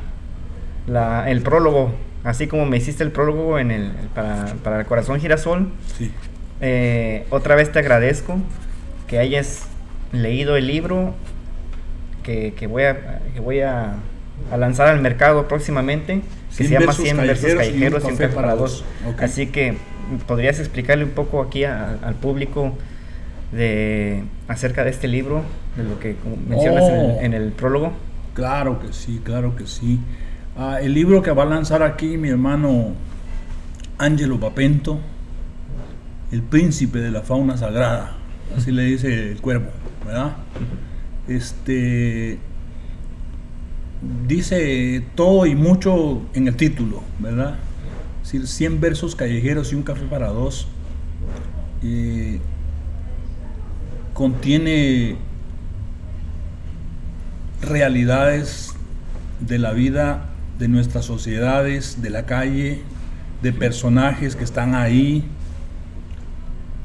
la 0.87 1.29
el 1.29 1.41
prólogo, 1.41 1.93
así 2.23 2.47
como 2.47 2.65
me 2.65 2.77
hiciste 2.77 3.03
el 3.03 3.11
prólogo 3.11 3.59
en 3.59 3.71
el, 3.71 3.91
para, 4.13 4.45
para 4.63 4.79
el 4.79 4.85
corazón 4.85 5.19
girasol. 5.19 5.69
Sí. 5.97 6.11
Eh, 6.61 7.25
otra 7.29 7.55
vez 7.55 7.71
te 7.71 7.79
agradezco 7.79 8.37
que 9.07 9.19
hayas 9.19 9.67
leído 10.11 10.55
el 10.55 10.67
libro 10.67 11.13
que, 12.23 12.53
que 12.57 12.67
voy, 12.67 12.83
a, 12.83 13.19
que 13.33 13.39
voy 13.39 13.59
a, 13.59 13.95
a, 14.51 14.57
lanzar 14.57 14.87
al 14.87 15.01
mercado 15.01 15.47
próximamente, 15.47 16.21
que 16.57 16.63
se 16.63 16.69
llama 16.69 16.93
100 16.93 17.17
versos 17.17 17.53
callejeros 17.53 18.03
y 18.03 18.07
un 18.07 18.17
café 18.17 18.33
para 18.33 18.55
dos. 18.55 18.83
Así 19.19 19.47
que 19.47 19.77
podrías 20.27 20.59
explicarle 20.59 21.03
un 21.03 21.11
poco 21.11 21.41
aquí 21.41 21.63
al 21.63 22.15
público 22.15 22.73
de 23.51 24.23
acerca 24.47 24.83
de 24.83 24.89
este 24.89 25.07
libro, 25.07 25.43
de 25.77 25.83
lo 25.83 25.99
que 25.99 26.15
mencionas 26.47 26.83
en, 27.21 27.33
el, 27.33 27.49
oh. 27.49 27.57
prólogo. 27.57 27.93
Claro 28.35 28.79
que 28.79 28.91
sí, 28.91 29.21
claro 29.23 29.55
que 29.55 29.65
sí. 29.65 29.97
Ah, 30.57 30.79
el 30.81 30.93
libro 30.93 31.23
que 31.23 31.31
va 31.31 31.43
a 31.43 31.45
lanzar 31.45 31.81
aquí 31.81 32.17
mi 32.17 32.29
hermano 32.29 32.93
Angelo 33.97 34.39
Papento, 34.39 34.99
El 36.31 36.41
príncipe 36.41 36.99
de 36.99 37.11
la 37.11 37.21
fauna 37.21 37.55
sagrada, 37.57 38.17
así 38.57 38.71
le 38.71 38.83
dice 38.83 39.31
el 39.31 39.39
cuervo, 39.39 39.69
¿verdad? 40.05 40.35
Este 41.29 42.39
dice 44.27 45.05
todo 45.15 45.45
y 45.45 45.55
mucho 45.55 46.21
en 46.33 46.49
el 46.49 46.57
título, 46.57 47.03
¿verdad? 47.19 47.55
Es 48.21 48.33
decir, 48.33 48.47
100 48.47 48.81
versos 48.81 49.15
callejeros 49.15 49.71
y 49.71 49.75
un 49.75 49.83
café 49.83 50.05
para 50.07 50.27
dos. 50.27 50.67
Eh, 51.83 52.39
contiene 54.13 55.15
realidades 57.67 58.73
de 59.39 59.59
la 59.59 59.73
vida 59.73 60.29
de 60.59 60.67
nuestras 60.67 61.05
sociedades, 61.05 62.01
de 62.01 62.09
la 62.09 62.25
calle, 62.25 62.81
de 63.41 63.53
personajes 63.53 64.35
que 64.35 64.43
están 64.43 64.75
ahí, 64.75 65.25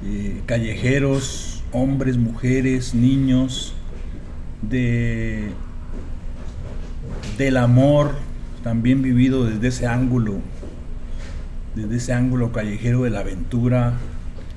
eh, 0.04 0.42
callejeros, 0.46 1.62
hombres, 1.72 2.16
mujeres, 2.16 2.94
niños, 2.94 3.75
de, 4.62 5.50
del 7.38 7.56
amor 7.56 8.14
también 8.62 9.00
vivido 9.02 9.44
desde 9.46 9.68
ese 9.68 9.87
ángulo 9.87 10.40
desde 11.75 11.96
ese 11.96 12.12
ángulo 12.12 12.52
callejero 12.52 13.02
de 13.02 13.10
la 13.10 13.20
aventura, 13.20 13.94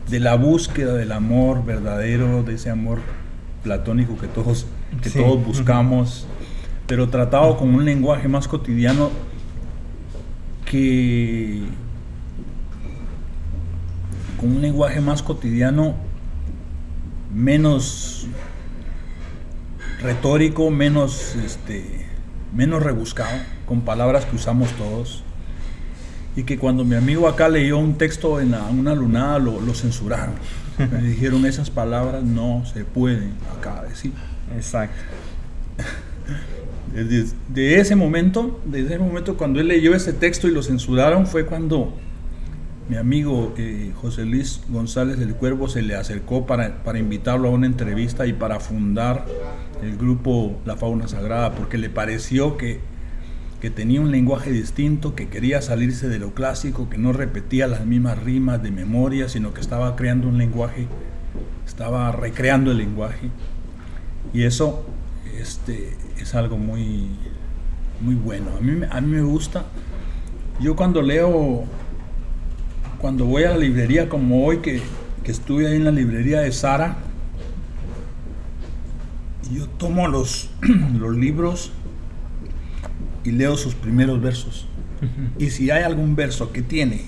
de 0.10 0.20
la 0.20 0.36
búsqueda 0.36 0.94
del 0.94 1.12
amor 1.12 1.65
verdadero, 1.65 2.44
de 2.44 2.56
ese 2.56 2.70
amor 2.70 3.00
platónico 3.63 4.18
que 4.18 4.27
todos, 4.27 4.65
que 5.02 5.10
todos 5.10 5.46
buscamos, 5.46 6.28
pero 6.88 7.10
tratado 7.10 7.58
con 7.58 7.74
un 7.74 7.86
lenguaje 7.86 8.28
más 8.28 8.48
cotidiano 8.48 9.12
que 10.66 11.62
con 14.40 14.52
un 14.52 14.62
lenguaje 14.62 15.00
más 15.00 15.24
cotidiano 15.24 15.96
menos 17.34 18.28
retórico, 20.02 20.70
menos 20.70 21.36
este 21.36 22.06
menos 22.54 22.84
rebuscado, 22.84 23.40
con 23.66 23.82
palabras 23.82 24.26
que 24.26 24.36
usamos 24.36 24.70
todos 24.72 25.24
y 26.36 26.44
que 26.44 26.58
cuando 26.58 26.84
mi 26.84 26.96
amigo 26.96 27.28
acá 27.28 27.48
leyó 27.48 27.78
un 27.78 27.98
texto 27.98 28.40
en 28.40 28.54
una 28.54 28.96
lunada 28.96 29.40
lo, 29.40 29.60
lo 29.62 29.74
censuraron. 29.74 30.36
Me 30.78 31.02
dijeron 31.02 31.46
esas 31.46 31.70
palabras 31.70 32.24
no 32.24 32.64
se 32.66 32.86
pueden 32.86 33.34
acá 33.58 33.84
decir. 33.84 34.14
Exacto. 34.56 34.96
Desde 36.94 37.80
ese 37.80 37.96
momento, 37.96 38.62
ese 38.72 39.00
momento 39.00 39.36
cuando 39.36 39.60
él 39.60 39.68
leyó 39.68 39.96
ese 39.96 40.14
texto 40.14 40.48
y 40.48 40.52
lo 40.52 40.62
censuraron 40.62 41.26
fue 41.26 41.46
cuando 41.46 41.94
mi 42.88 42.98
amigo 42.98 43.56
eh, 43.58 43.92
José 44.00 44.26
Luis 44.26 44.62
González 44.70 45.18
del 45.18 45.34
Cuervo 45.34 45.68
se 45.70 45.82
le 45.82 45.96
acercó 45.96 46.46
para, 46.46 46.84
para 46.84 47.00
invitarlo 47.00 47.48
a 47.48 47.52
una 47.52 47.66
entrevista 47.66 48.28
y 48.28 48.34
para 48.34 48.60
fundar 48.60 49.26
el 49.82 49.98
grupo 49.98 50.60
La 50.66 50.76
Fauna 50.76 51.08
Sagrada 51.08 51.56
porque 51.56 51.80
le 51.80 51.90
pareció 51.90 52.58
que 52.58 52.80
que 53.64 53.70
tenía 53.70 54.02
un 54.02 54.12
lenguaje 54.12 54.52
distinto, 54.52 55.16
que 55.16 55.30
quería 55.30 55.62
salirse 55.62 56.10
de 56.10 56.20
lo 56.20 56.34
clásico, 56.34 56.90
que 56.90 56.98
no 56.98 57.14
repetía 57.14 57.66
las 57.66 57.86
mismas 57.86 58.22
rimas 58.22 58.62
de 58.62 58.72
memoria, 58.72 59.30
sino 59.30 59.54
que 59.54 59.62
estaba 59.62 59.96
creando 59.96 60.28
un 60.28 60.38
lenguaje, 60.38 60.86
estaba 61.66 62.12
recreando 62.12 62.72
el 62.72 62.80
lenguaje. 62.80 63.30
Y 64.34 64.44
eso 64.44 64.84
este, 65.40 65.96
es 66.20 66.34
algo 66.36 66.58
muy, 66.58 67.08
muy 68.02 68.16
bueno. 68.16 68.52
A 68.58 68.62
mí, 68.62 68.82
a 68.90 69.02
mí 69.02 69.08
me 69.08 69.22
gusta. 69.22 69.66
Yo 70.60 70.75
cuando 70.75 71.02
leo, 71.02 71.66
cuando 73.00 73.25
voy 73.25 73.44
a 73.44 73.52
la 73.52 73.58
librería, 73.58 74.10
como 74.10 74.46
hoy 74.46 74.58
que, 74.58 74.82
que 75.24 75.32
estuve 75.32 75.68
ahí 75.68 75.75
en 75.75 75.86
la 75.86 75.92
librería 75.92 76.42
de 76.42 76.52
Sara, 76.52 76.98
yo 79.52 79.68
tomo 79.68 80.08
los, 80.08 80.50
los 81.00 81.16
libros 81.16 81.72
y 83.24 83.32
leo 83.32 83.56
sus 83.58 83.75
primeros 83.75 84.22
versos. 84.22 84.68
Y 85.38 85.50
si 85.50 85.70
hay 85.70 85.84
algún 85.84 86.16
verso 86.16 86.54
que 86.54 86.62
tiene 86.62 87.02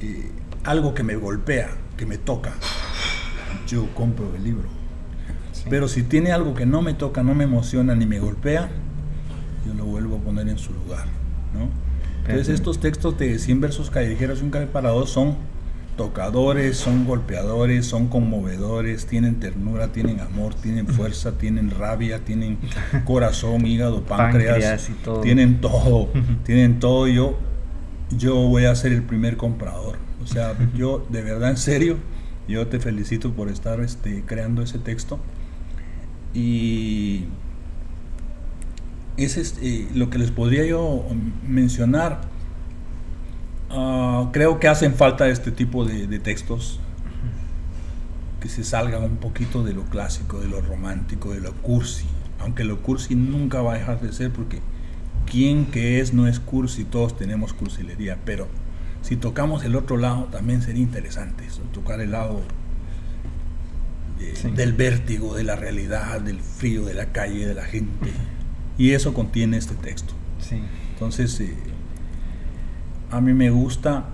eh, 0.00 0.30
algo 0.62 0.94
que 0.94 1.02
me 1.02 1.16
golpea, 1.16 1.70
que 1.96 2.06
me 2.06 2.16
toca, 2.16 2.52
yo 3.66 3.92
compro 3.94 4.32
el 4.36 4.44
libro. 4.44 4.81
Pero 5.70 5.88
si 5.88 6.02
tiene 6.02 6.32
algo 6.32 6.54
que 6.54 6.66
no 6.66 6.82
me 6.82 6.94
toca, 6.94 7.22
no 7.22 7.34
me 7.34 7.44
emociona 7.44 7.94
ni 7.94 8.06
me 8.06 8.18
golpea, 8.18 8.70
yo 9.66 9.74
lo 9.74 9.84
vuelvo 9.84 10.16
a 10.16 10.20
poner 10.20 10.48
en 10.48 10.58
su 10.58 10.72
lugar. 10.72 11.06
Entonces 12.26 12.54
estos 12.54 12.78
textos 12.80 13.18
de 13.18 13.38
100 13.38 13.60
versos 13.60 13.90
callejeros 13.90 14.40
y 14.40 14.44
un 14.44 14.50
café 14.50 14.66
para 14.66 14.90
dos 14.90 15.10
son 15.10 15.36
tocadores, 15.96 16.76
son 16.76 17.04
golpeadores, 17.04 17.86
son 17.86 18.08
conmovedores, 18.08 19.06
tienen 19.06 19.40
ternura, 19.40 19.88
tienen 19.88 20.20
amor, 20.20 20.54
tienen 20.54 20.86
fuerza, 20.86 21.32
tienen 21.32 21.70
rabia, 21.70 22.20
tienen 22.20 22.58
corazón, 23.04 23.66
hígado, 23.66 24.02
páncreas, 24.02 24.88
tienen 25.22 25.60
todo, 25.60 26.08
tienen 26.44 26.80
todo. 26.80 27.08
Yo, 27.08 27.36
yo 28.16 28.36
voy 28.36 28.64
a 28.64 28.74
ser 28.74 28.92
el 28.92 29.02
primer 29.02 29.36
comprador. 29.36 29.96
O 30.22 30.26
sea, 30.26 30.54
yo 30.74 31.04
de 31.10 31.22
verdad, 31.22 31.50
en 31.50 31.56
serio, 31.56 31.96
yo 32.48 32.66
te 32.68 32.78
felicito 32.78 33.32
por 33.32 33.48
estar 33.48 33.80
este, 33.80 34.22
creando 34.24 34.62
ese 34.62 34.78
texto. 34.78 35.18
Y 36.34 37.24
es 39.16 39.36
este, 39.36 39.88
lo 39.94 40.10
que 40.10 40.18
les 40.18 40.30
podría 40.30 40.64
yo 40.64 41.04
mencionar 41.46 42.32
Ah, 43.74 44.28
creo 44.32 44.60
que 44.60 44.68
hacen 44.68 44.94
falta 44.94 45.28
este 45.28 45.50
tipo 45.50 45.86
de, 45.86 46.18
textos 46.18 46.78
que 48.38 48.48
se 48.50 48.64
salgan 48.64 49.02
un 49.04 49.16
poquito 49.16 49.64
de 49.64 49.72
lo 49.72 49.84
clásico, 49.84 50.40
de 50.40 50.48
lo 50.48 50.60
romántico, 50.60 51.32
de 51.32 51.40
lo 51.40 51.54
cursi. 51.54 52.04
Aunque 52.38 52.64
lo 52.64 52.82
cursi 52.82 53.14
nunca 53.14 53.62
va 53.62 53.74
a 53.74 53.78
dejar 53.78 54.00
de 54.00 54.12
ser 54.12 54.30
porque 54.30 54.60
quien 55.30 55.64
que 55.64 56.00
es 56.00 56.12
no 56.12 56.26
es 56.26 56.38
cursi, 56.38 56.84
todos 56.84 57.16
tenemos 57.16 57.54
cursilería, 57.54 58.18
pero 58.26 58.46
si 59.00 59.16
tocamos 59.16 59.64
el 59.64 59.74
otro 59.74 59.96
lado 59.96 60.24
también 60.24 60.60
sería 60.60 60.82
interesante, 60.82 61.44
tocar 61.72 62.00
el 62.00 62.10
lado 62.10 62.42
del 64.54 64.72
vértigo, 64.72 65.34
de 65.34 65.44
la 65.44 65.56
realidad, 65.56 66.20
del 66.20 66.40
frío, 66.40 66.84
de 66.84 66.94
la 66.94 67.06
calle, 67.06 67.46
de 67.46 67.54
la 67.54 67.64
gente. 67.64 68.12
Y 68.78 68.90
eso 68.90 69.14
contiene 69.14 69.56
este 69.56 69.74
texto. 69.74 70.14
Entonces, 70.92 71.40
eh, 71.40 71.54
a 73.10 73.20
mí 73.20 73.32
me 73.32 73.50
gusta, 73.50 74.04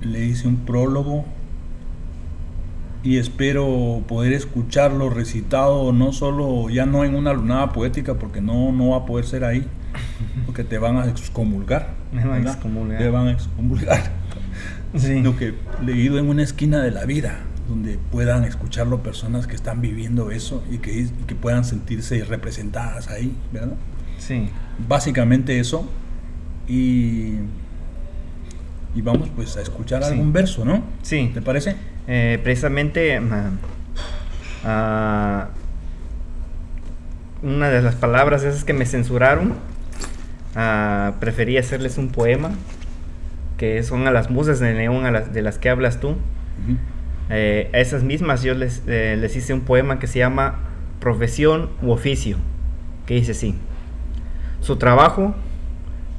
le 0.00 0.24
hice 0.24 0.48
un 0.48 0.56
prólogo 0.56 1.24
y 3.02 3.18
espero 3.18 4.02
poder 4.08 4.32
escucharlo 4.32 5.10
recitado 5.10 5.92
no 5.92 6.12
solo 6.12 6.68
ya 6.70 6.86
no 6.86 7.04
en 7.04 7.14
una 7.14 7.32
lunada 7.32 7.72
poética 7.72 8.14
porque 8.14 8.40
no, 8.40 8.72
no 8.72 8.90
va 8.90 8.98
a 8.98 9.06
poder 9.06 9.24
ser 9.24 9.44
ahí 9.44 9.64
porque 10.46 10.64
te 10.64 10.78
van 10.78 10.96
a 10.96 11.06
excomulgar, 11.06 11.94
Me 12.12 12.24
van 12.24 12.46
a 12.46 12.50
excomulgar. 12.52 12.98
te 12.98 13.08
van 13.08 13.28
a 13.28 13.32
excomulgar. 13.32 14.12
Sino 14.96 15.36
que 15.36 15.54
leído 15.84 16.18
en 16.18 16.28
una 16.28 16.42
esquina 16.42 16.82
de 16.82 16.90
la 16.90 17.04
vida 17.04 17.40
donde 17.68 17.98
puedan 18.10 18.44
escucharlo 18.44 19.02
personas 19.02 19.46
que 19.46 19.54
están 19.54 19.80
viviendo 19.80 20.30
eso 20.30 20.62
y 20.70 20.78
que, 20.78 20.92
y 20.98 21.08
que 21.26 21.34
puedan 21.34 21.64
sentirse 21.64 22.24
representadas 22.24 23.08
ahí, 23.08 23.36
¿verdad? 23.52 23.76
Sí. 24.18 24.48
Básicamente 24.88 25.58
eso 25.58 25.88
y 26.68 27.34
y 28.96 29.02
vamos 29.02 29.28
pues 29.36 29.56
a 29.58 29.60
escuchar 29.60 30.02
algún 30.02 30.32
verso, 30.32 30.64
¿no? 30.64 30.82
Sí. 31.02 31.30
¿Te 31.34 31.42
parece? 31.42 31.76
Eh, 32.08 32.40
precisamente 32.42 33.20
ah, 34.64 35.48
una 37.42 37.68
de 37.68 37.82
las 37.82 37.94
palabras 37.94 38.42
esas 38.42 38.64
que 38.64 38.72
me 38.72 38.86
censuraron, 38.86 39.52
ah, 40.54 41.12
preferí 41.20 41.58
hacerles 41.58 41.98
un 41.98 42.08
poema, 42.08 42.52
que 43.58 43.82
son 43.82 44.08
a 44.08 44.10
las 44.10 44.30
musas 44.30 44.60
de 44.60 44.72
neón 44.72 45.04
a 45.04 45.10
las, 45.10 45.34
de 45.34 45.42
las 45.42 45.58
que 45.58 45.68
hablas 45.68 46.00
tú. 46.00 46.16
Eh, 47.28 47.70
a 47.72 47.78
esas 47.78 48.02
mismas 48.02 48.42
yo 48.42 48.54
les, 48.54 48.82
eh, 48.86 49.16
les 49.18 49.34
hice 49.36 49.52
un 49.52 49.62
poema 49.62 49.98
que 49.98 50.06
se 50.06 50.20
llama 50.20 50.60
Profesión 51.00 51.70
u 51.82 51.90
Oficio, 51.90 52.36
que 53.04 53.14
dice 53.14 53.32
así. 53.32 53.54
Su 54.60 54.76
trabajo 54.76 55.34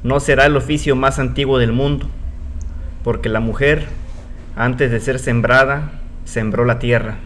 no 0.02 0.20
será 0.20 0.46
el 0.46 0.56
oficio 0.56 0.96
más 0.96 1.18
antiguo 1.18 1.58
del 1.58 1.72
mundo, 1.72 2.08
porque 3.02 3.28
la 3.28 3.40
mujer, 3.40 3.86
antes 4.56 4.90
de 4.90 5.00
ser 5.00 5.18
sembrada, 5.18 5.92
sembró 6.24 6.64
la 6.64 6.78
tierra. 6.78 7.16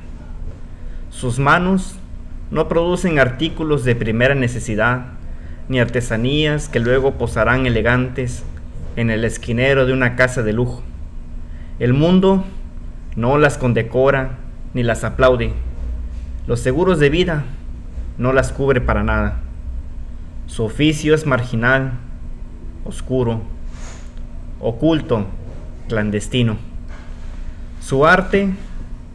Sus 1.10 1.38
manos 1.38 1.96
no 2.50 2.68
producen 2.68 3.18
artículos 3.18 3.84
de 3.84 3.94
primera 3.96 4.34
necesidad, 4.34 5.06
ni 5.68 5.80
artesanías 5.80 6.68
que 6.68 6.80
luego 6.80 7.14
posarán 7.14 7.66
elegantes 7.66 8.44
en 8.96 9.10
el 9.10 9.24
esquinero 9.24 9.86
de 9.86 9.92
una 9.92 10.16
casa 10.16 10.42
de 10.42 10.52
lujo. 10.52 10.82
El 11.78 11.94
mundo 11.94 12.44
no 13.16 13.38
las 13.38 13.59
condecora 13.59 14.38
ni 14.75 14.83
las 14.83 15.04
aplaude. 15.04 15.52
Los 16.47 16.61
seguros 16.61 16.99
de 16.99 17.11
vida 17.11 17.45
no 18.19 18.33
las 18.33 18.52
cubre 18.52 18.81
para 18.81 19.02
nada. 19.02 19.40
Su 20.47 20.64
oficio 20.64 21.14
es 21.14 21.26
marginal, 21.26 21.92
oscuro, 22.85 23.42
oculto, 24.61 25.26
clandestino. 25.88 26.57
Su 27.81 28.07
arte 28.07 28.50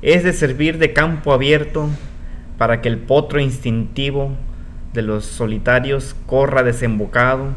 es 0.02 0.24
de 0.24 0.34
servir 0.34 0.78
de 0.78 0.94
campo 0.94 1.34
abierto 1.34 1.90
para 2.58 2.82
que 2.82 2.90
el 2.90 2.98
potro 2.98 3.40
instintivo 3.40 4.32
de 4.94 5.02
los 5.02 5.26
solitarios 5.26 6.16
corra 6.26 6.64
desembocado 6.64 7.50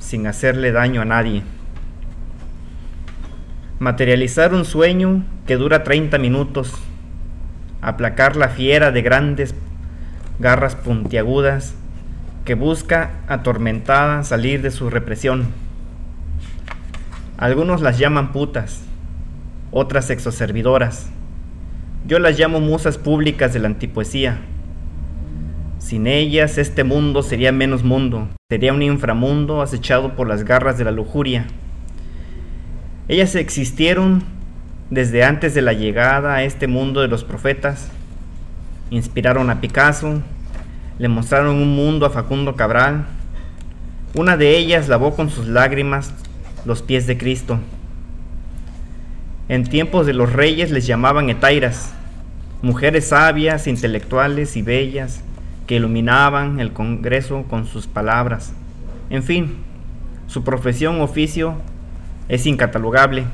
sin 0.00 0.26
hacerle 0.26 0.72
daño 0.72 1.02
a 1.02 1.04
nadie. 1.04 1.42
Materializar 3.80 4.52
un 4.52 4.66
sueño 4.66 5.24
que 5.46 5.56
dura 5.56 5.84
30 5.84 6.18
minutos, 6.18 6.74
aplacar 7.80 8.36
la 8.36 8.50
fiera 8.50 8.92
de 8.92 9.00
grandes 9.00 9.54
garras 10.38 10.76
puntiagudas 10.76 11.74
que 12.44 12.52
busca 12.52 13.12
atormentada 13.26 14.22
salir 14.22 14.60
de 14.60 14.70
su 14.70 14.90
represión. 14.90 15.46
Algunos 17.38 17.80
las 17.80 17.96
llaman 17.96 18.32
putas, 18.32 18.82
otras 19.70 20.10
exoservidoras. 20.10 21.08
Yo 22.06 22.18
las 22.18 22.38
llamo 22.38 22.60
musas 22.60 22.98
públicas 22.98 23.54
de 23.54 23.60
la 23.60 23.68
antipoesía. 23.68 24.40
Sin 25.78 26.06
ellas 26.06 26.58
este 26.58 26.84
mundo 26.84 27.22
sería 27.22 27.50
menos 27.50 27.82
mundo, 27.82 28.28
sería 28.50 28.74
un 28.74 28.82
inframundo 28.82 29.62
acechado 29.62 30.16
por 30.16 30.28
las 30.28 30.44
garras 30.44 30.76
de 30.76 30.84
la 30.84 30.90
lujuria. 30.90 31.46
Ellas 33.10 33.34
existieron 33.34 34.22
desde 34.88 35.24
antes 35.24 35.52
de 35.52 35.62
la 35.62 35.72
llegada 35.72 36.36
a 36.36 36.44
este 36.44 36.68
mundo 36.68 37.00
de 37.00 37.08
los 37.08 37.24
profetas. 37.24 37.90
Inspiraron 38.90 39.50
a 39.50 39.60
Picasso, 39.60 40.22
le 40.96 41.08
mostraron 41.08 41.56
un 41.56 41.74
mundo 41.74 42.06
a 42.06 42.10
Facundo 42.10 42.54
Cabral. 42.54 43.06
Una 44.14 44.36
de 44.36 44.56
ellas 44.56 44.86
lavó 44.86 45.16
con 45.16 45.28
sus 45.28 45.48
lágrimas 45.48 46.14
los 46.64 46.82
pies 46.82 47.08
de 47.08 47.18
Cristo. 47.18 47.58
En 49.48 49.64
tiempos 49.64 50.06
de 50.06 50.14
los 50.14 50.32
reyes 50.32 50.70
les 50.70 50.86
llamaban 50.86 51.30
etairas, 51.30 51.92
mujeres 52.62 53.08
sabias, 53.08 53.66
intelectuales 53.66 54.56
y 54.56 54.62
bellas 54.62 55.24
que 55.66 55.74
iluminaban 55.74 56.60
el 56.60 56.72
Congreso 56.72 57.42
con 57.50 57.66
sus 57.66 57.88
palabras. 57.88 58.52
En 59.10 59.24
fin, 59.24 59.56
su 60.28 60.44
profesión 60.44 61.00
oficio 61.00 61.56
es 62.30 62.46
incatalogable. 62.46 63.24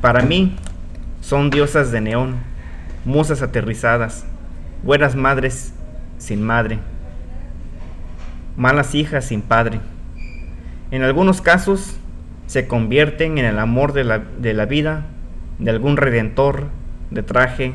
Para 0.00 0.22
mí 0.22 0.56
son 1.20 1.50
diosas 1.50 1.90
de 1.90 2.00
neón, 2.00 2.36
musas 3.04 3.42
aterrizadas, 3.42 4.24
buenas 4.82 5.16
madres 5.16 5.74
sin 6.18 6.42
madre, 6.42 6.78
malas 8.56 8.94
hijas 8.94 9.26
sin 9.26 9.42
padre. 9.42 9.80
En 10.90 11.02
algunos 11.02 11.40
casos 11.40 11.96
se 12.46 12.68
convierten 12.68 13.38
en 13.38 13.46
el 13.46 13.58
amor 13.58 13.92
de 13.92 14.04
la, 14.04 14.18
de 14.18 14.54
la 14.54 14.66
vida 14.66 15.06
de 15.58 15.70
algún 15.70 15.96
redentor 15.96 16.68
de 17.10 17.22
traje, 17.22 17.74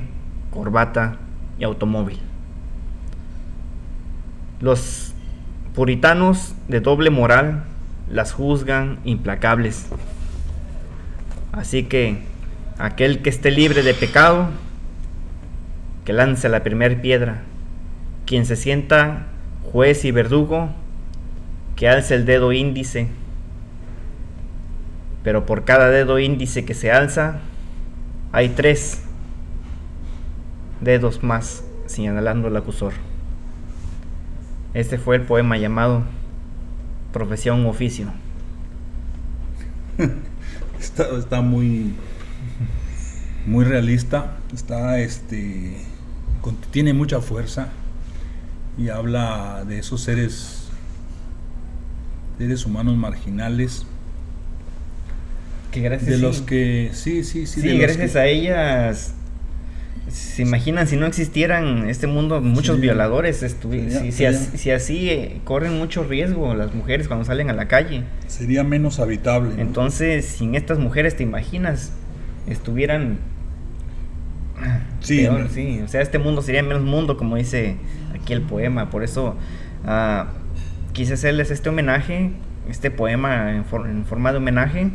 corbata 0.52 1.18
y 1.60 1.66
automóvil. 1.66 2.20
Los 4.62 5.14
puritanos 5.76 6.56
de 6.68 6.80
doble 6.80 7.10
moral 7.10 7.64
las 8.10 8.32
juzgan 8.32 9.00
implacables. 9.04 9.90
Así 11.52 11.84
que 11.84 12.20
aquel 12.78 13.22
que 13.22 13.30
esté 13.30 13.52
libre 13.52 13.84
de 13.84 13.94
pecado, 13.94 14.50
que 16.06 16.14
lance 16.14 16.50
la 16.50 16.64
primera 16.64 17.02
piedra 17.02 17.44
quien 18.26 18.46
se 18.46 18.56
sienta 18.56 19.26
juez 19.72 20.06
y 20.06 20.12
verdugo, 20.12 20.70
que 21.76 21.90
alce 21.90 22.14
el 22.14 22.26
dedo 22.26 22.54
índice, 22.54 23.08
pero 25.24 25.48
por 25.48 25.66
cada 25.66 25.90
dedo 25.90 26.20
índice 26.20 26.64
que 26.64 26.76
se 26.76 26.92
alza, 26.92 27.40
hay 28.32 28.50
tres 28.50 29.02
dedos 30.80 31.24
más 31.24 31.64
señalando 31.88 32.50
el 32.50 32.58
acusor. 32.58 32.94
Este 34.76 35.00
fue 35.00 35.16
el 35.16 35.24
poema 35.24 35.58
llamado 35.58 36.04
Profesión 37.12 37.66
Oficio. 37.66 38.12
Está, 40.80 41.08
está, 41.18 41.42
muy 41.42 41.94
muy 43.46 43.66
realista, 43.66 44.38
está 44.54 45.00
este 45.00 45.76
tiene 46.72 46.94
mucha 46.94 47.22
fuerza 47.22 47.70
y 48.78 48.90
habla 48.90 49.66
de 49.68 49.80
esos 49.80 50.02
seres, 50.02 50.70
seres 52.38 52.66
humanos 52.66 52.96
marginales. 52.96 53.86
Que 55.72 55.82
gracias 55.82 56.10
de 56.10 56.18
los 56.18 56.42
que, 56.42 56.92
sí, 56.94 57.24
sí, 57.24 57.46
sí. 57.46 57.62
Sí, 57.62 57.78
gracias 57.78 58.16
a 58.16 58.26
ellas 58.26 59.14
se 60.10 60.42
imaginan 60.42 60.88
si 60.88 60.96
no 60.96 61.06
existieran 61.06 61.90
este 61.90 62.08
mundo 62.08 62.42
muchos 62.42 62.80
violadores 62.80 63.38
si, 63.38 64.72
así, 64.72 65.10
eh, 65.10 65.42
corren 65.44 65.78
mucho 65.78 66.04
riesgo 66.04 66.54
las 66.56 66.74
mujeres 66.74 67.08
cuando 67.08 67.26
salen 67.26 67.50
a 67.50 67.54
la 67.54 67.68
calle. 67.68 68.04
Sería 68.28 68.64
menos 68.64 69.00
habitable 69.00 69.62
entonces 69.62 70.26
sin 70.26 70.56
estas 70.56 70.80
mujeres 70.80 71.16
te 71.16 71.24
imaginas 71.24 71.92
estuvieran 72.48 73.18
sí, 75.00 75.28
sí. 75.54 75.82
O 75.84 75.88
sea 75.88 76.02
este 76.02 76.20
mundo 76.20 76.42
sería 76.42 76.64
menos 76.64 76.84
mundo 76.84 77.18
como 77.18 77.36
dice 77.36 77.78
aquí 78.14 78.34
el 78.34 78.42
poema. 78.42 78.90
Por 78.90 79.04
eso 79.04 79.36
ah, 79.86 80.28
quise 80.94 81.14
hacerles 81.14 81.52
este 81.52 81.70
homenaje, 81.70 82.32
este 82.70 82.92
poema 82.92 83.56
en, 83.56 83.66
forma 84.06 84.32
de 84.32 84.38
homenaje 84.38 84.92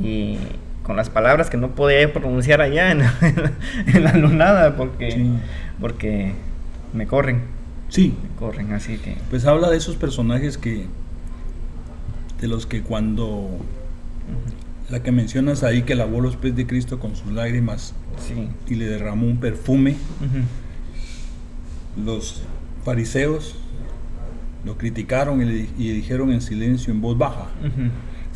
y 0.00 0.38
con 0.86 0.96
las 0.96 1.10
palabras 1.10 1.50
que 1.50 1.56
no 1.56 1.74
podía 1.74 2.12
pronunciar 2.12 2.60
allá 2.60 2.90
en, 2.92 4.04
la 4.04 4.14
lunada 4.14 4.76
porque, 4.76 5.26
porque 5.80 6.32
me 6.94 7.08
corren. 7.08 7.42
Sí. 7.88 8.14
Me 8.22 8.36
corren, 8.38 8.72
así 8.72 8.96
que... 8.98 9.16
Pues 9.28 9.44
habla 9.46 9.68
de 9.68 9.78
esos 9.78 9.96
personajes 9.96 10.56
que... 10.56 10.86
De 12.40 12.46
los 12.46 12.66
que 12.66 12.82
cuando... 12.82 13.50
La 14.88 15.02
que 15.02 15.10
mencionas 15.10 15.64
ahí 15.64 15.82
que 15.82 15.96
lavó 15.96 16.20
los 16.20 16.36
pies 16.36 16.54
de 16.54 16.66
Cristo 16.68 17.00
con 17.00 17.16
sus 17.16 17.32
lágrimas 17.32 17.92
y 18.68 18.76
le 18.76 18.86
derramó 18.86 19.26
un 19.26 19.40
perfume 19.40 19.96
los 21.96 22.42
fariseos 22.84 23.56
lo 24.64 24.76
criticaron 24.76 25.40
y, 25.42 25.92
dijeron 25.92 26.32
en 26.32 26.40
silencio, 26.40 26.92
en 26.92 27.00
voz 27.00 27.16
baja. 27.16 27.46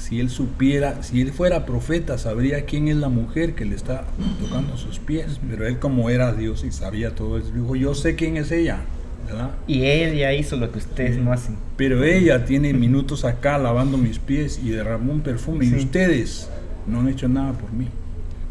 Si 0.00 0.18
él 0.18 0.30
supiera, 0.30 1.02
si 1.02 1.20
él 1.20 1.32
fuera 1.32 1.66
profeta, 1.66 2.18
sabría 2.18 2.64
quién 2.64 2.88
es 2.88 2.96
la 2.96 3.08
mujer 3.08 3.54
que 3.54 3.64
le 3.64 3.76
está 3.76 4.04
tocando 4.40 4.76
sus 4.76 4.98
pies. 4.98 5.40
Pero 5.48 5.66
él 5.66 5.78
como 5.78 6.10
era 6.10 6.32
Dios 6.32 6.64
y 6.64 6.72
sabía 6.72 7.14
todo 7.14 7.38
eso, 7.38 7.50
dijo, 7.52 7.76
yo 7.76 7.94
sé 7.94 8.14
quién 8.16 8.36
es 8.36 8.50
ella. 8.50 8.80
¿verdad? 9.26 9.50
Y 9.66 9.84
ella 9.84 10.32
hizo 10.32 10.56
lo 10.56 10.72
que 10.72 10.78
ustedes 10.78 11.18
no 11.18 11.32
hacen. 11.32 11.56
Pero 11.76 12.02
ella 12.02 12.44
tiene 12.44 12.72
minutos 12.72 13.24
acá 13.24 13.58
lavando 13.58 13.96
mis 13.96 14.18
pies 14.18 14.60
y 14.62 14.70
derramó 14.70 15.12
un 15.12 15.20
perfume. 15.20 15.66
Y 15.66 15.74
ustedes 15.74 16.48
no 16.86 17.00
han 17.00 17.08
hecho 17.08 17.28
nada 17.28 17.52
por 17.52 17.70
mí. 17.72 17.88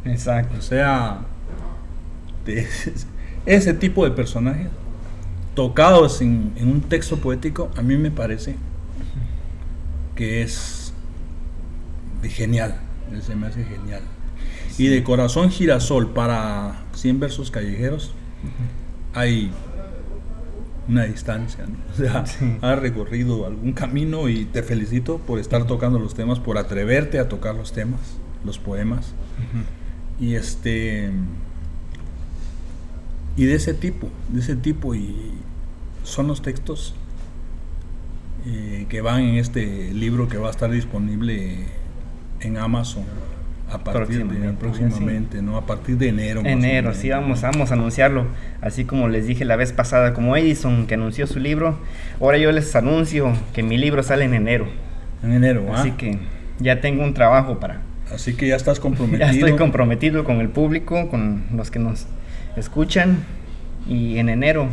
Exacto. 0.06 0.56
O 0.58 0.62
sea, 0.62 1.22
ese 3.46 3.74
tipo 3.74 4.06
de 4.06 4.12
personajes 4.12 4.70
tocados 5.60 6.22
en, 6.22 6.54
un 6.62 6.82
texto 6.82 7.18
poético, 7.18 7.70
a 7.76 7.82
mí 7.82 7.98
me 7.98 8.12
parece 8.12 8.56
que 10.16 10.42
es 10.42 10.89
genial, 12.24 12.76
se 13.26 13.36
me 13.36 13.48
hace 13.48 13.64
genial. 13.64 14.02
Y 14.78 14.88
de 14.88 15.04
Corazón 15.04 15.50
Girasol 15.50 16.14
para 16.14 16.84
100 16.94 17.20
versos 17.20 17.52
callejeros 17.52 18.14
hay 19.14 19.52
una 20.88 21.04
distancia, 21.04 21.66
¿no? 21.66 21.78
O 21.94 21.96
sea, 21.96 22.26
has 22.62 22.80
recorrido 22.80 23.46
algún 23.46 23.74
camino 23.74 24.28
y 24.28 24.46
te 24.46 24.64
felicito 24.64 25.20
por 25.20 25.40
estar 25.40 25.66
tocando 25.68 26.00
los 26.00 26.16
temas, 26.16 26.40
por 26.40 26.58
atreverte 26.58 27.20
a 27.20 27.30
tocar 27.30 27.56
los 27.56 27.72
temas, 27.72 28.00
los 28.44 28.58
poemas. 28.58 29.14
Y 30.20 30.36
este 30.36 31.12
y 33.38 33.46
de 33.46 33.56
ese 33.56 33.74
tipo, 33.74 34.10
de 34.30 34.42
ese 34.42 34.56
tipo 34.56 34.96
y 34.96 35.16
son 36.04 36.28
los 36.28 36.42
textos 36.42 36.94
eh, 38.46 38.86
que 38.90 39.02
van 39.02 39.22
en 39.22 39.36
este 39.36 39.94
libro 39.94 40.28
que 40.28 40.38
va 40.38 40.48
a 40.48 40.52
estar 40.52 40.72
disponible 40.72 41.68
en 42.42 42.58
Amazon 42.58 43.04
a 43.72 43.78
partir 43.78 44.26
de 44.26 44.54
próximamente, 44.54 45.42
¿no? 45.42 45.58
A 45.58 45.66
partir 45.66 45.98
de 45.98 46.10
enero. 46.10 46.42
Enero, 46.44 46.94
sí, 46.94 47.10
vamos, 47.10 47.42
vamos 47.42 47.72
a 47.72 47.76
anunciarlo. 47.76 48.26
Así 48.62 48.86
como 48.86 49.08
les 49.08 49.28
dije 49.28 49.46
la 49.46 49.56
vez 49.56 49.74
pasada, 49.74 50.14
como 50.14 50.36
Edison 50.36 50.88
que 50.88 50.96
anunció 50.96 51.28
su 51.28 51.40
libro, 51.40 51.78
ahora 52.20 52.38
yo 52.38 52.52
les 52.52 52.76
anuncio 52.76 53.32
que 53.54 53.62
mi 53.62 53.78
libro 53.78 54.02
sale 54.02 54.26
en 54.26 54.34
enero. 54.34 54.68
En 55.24 55.34
enero, 55.34 55.68
¿ah? 55.70 55.80
Así 55.80 55.92
que 55.92 56.18
ya 56.60 56.82
tengo 56.82 57.04
un 57.04 57.14
trabajo 57.14 57.60
para. 57.60 57.82
Así 58.12 58.34
que 58.34 58.48
ya 58.48 58.56
estás 58.56 58.80
comprometido. 58.80 59.20
ya 59.26 59.32
estoy 59.32 59.56
comprometido 59.56 60.24
con 60.24 60.42
el 60.42 60.50
público, 60.50 61.10
con 61.10 61.44
los 61.56 61.70
que 61.70 61.80
nos 61.80 62.08
escuchan. 62.56 63.20
Y 63.88 64.18
en 64.18 64.30
enero 64.30 64.70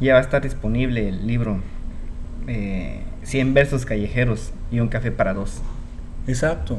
ya 0.00 0.14
va 0.14 0.18
a 0.18 0.22
estar 0.22 0.42
disponible 0.42 1.08
el 1.08 1.26
libro 1.26 1.58
eh, 2.46 3.00
100 3.22 3.54
versos 3.54 3.86
callejeros 3.86 4.52
y 4.72 4.80
un 4.80 4.88
café 4.88 5.12
para 5.12 5.34
dos. 5.34 5.62
Exacto. 6.26 6.78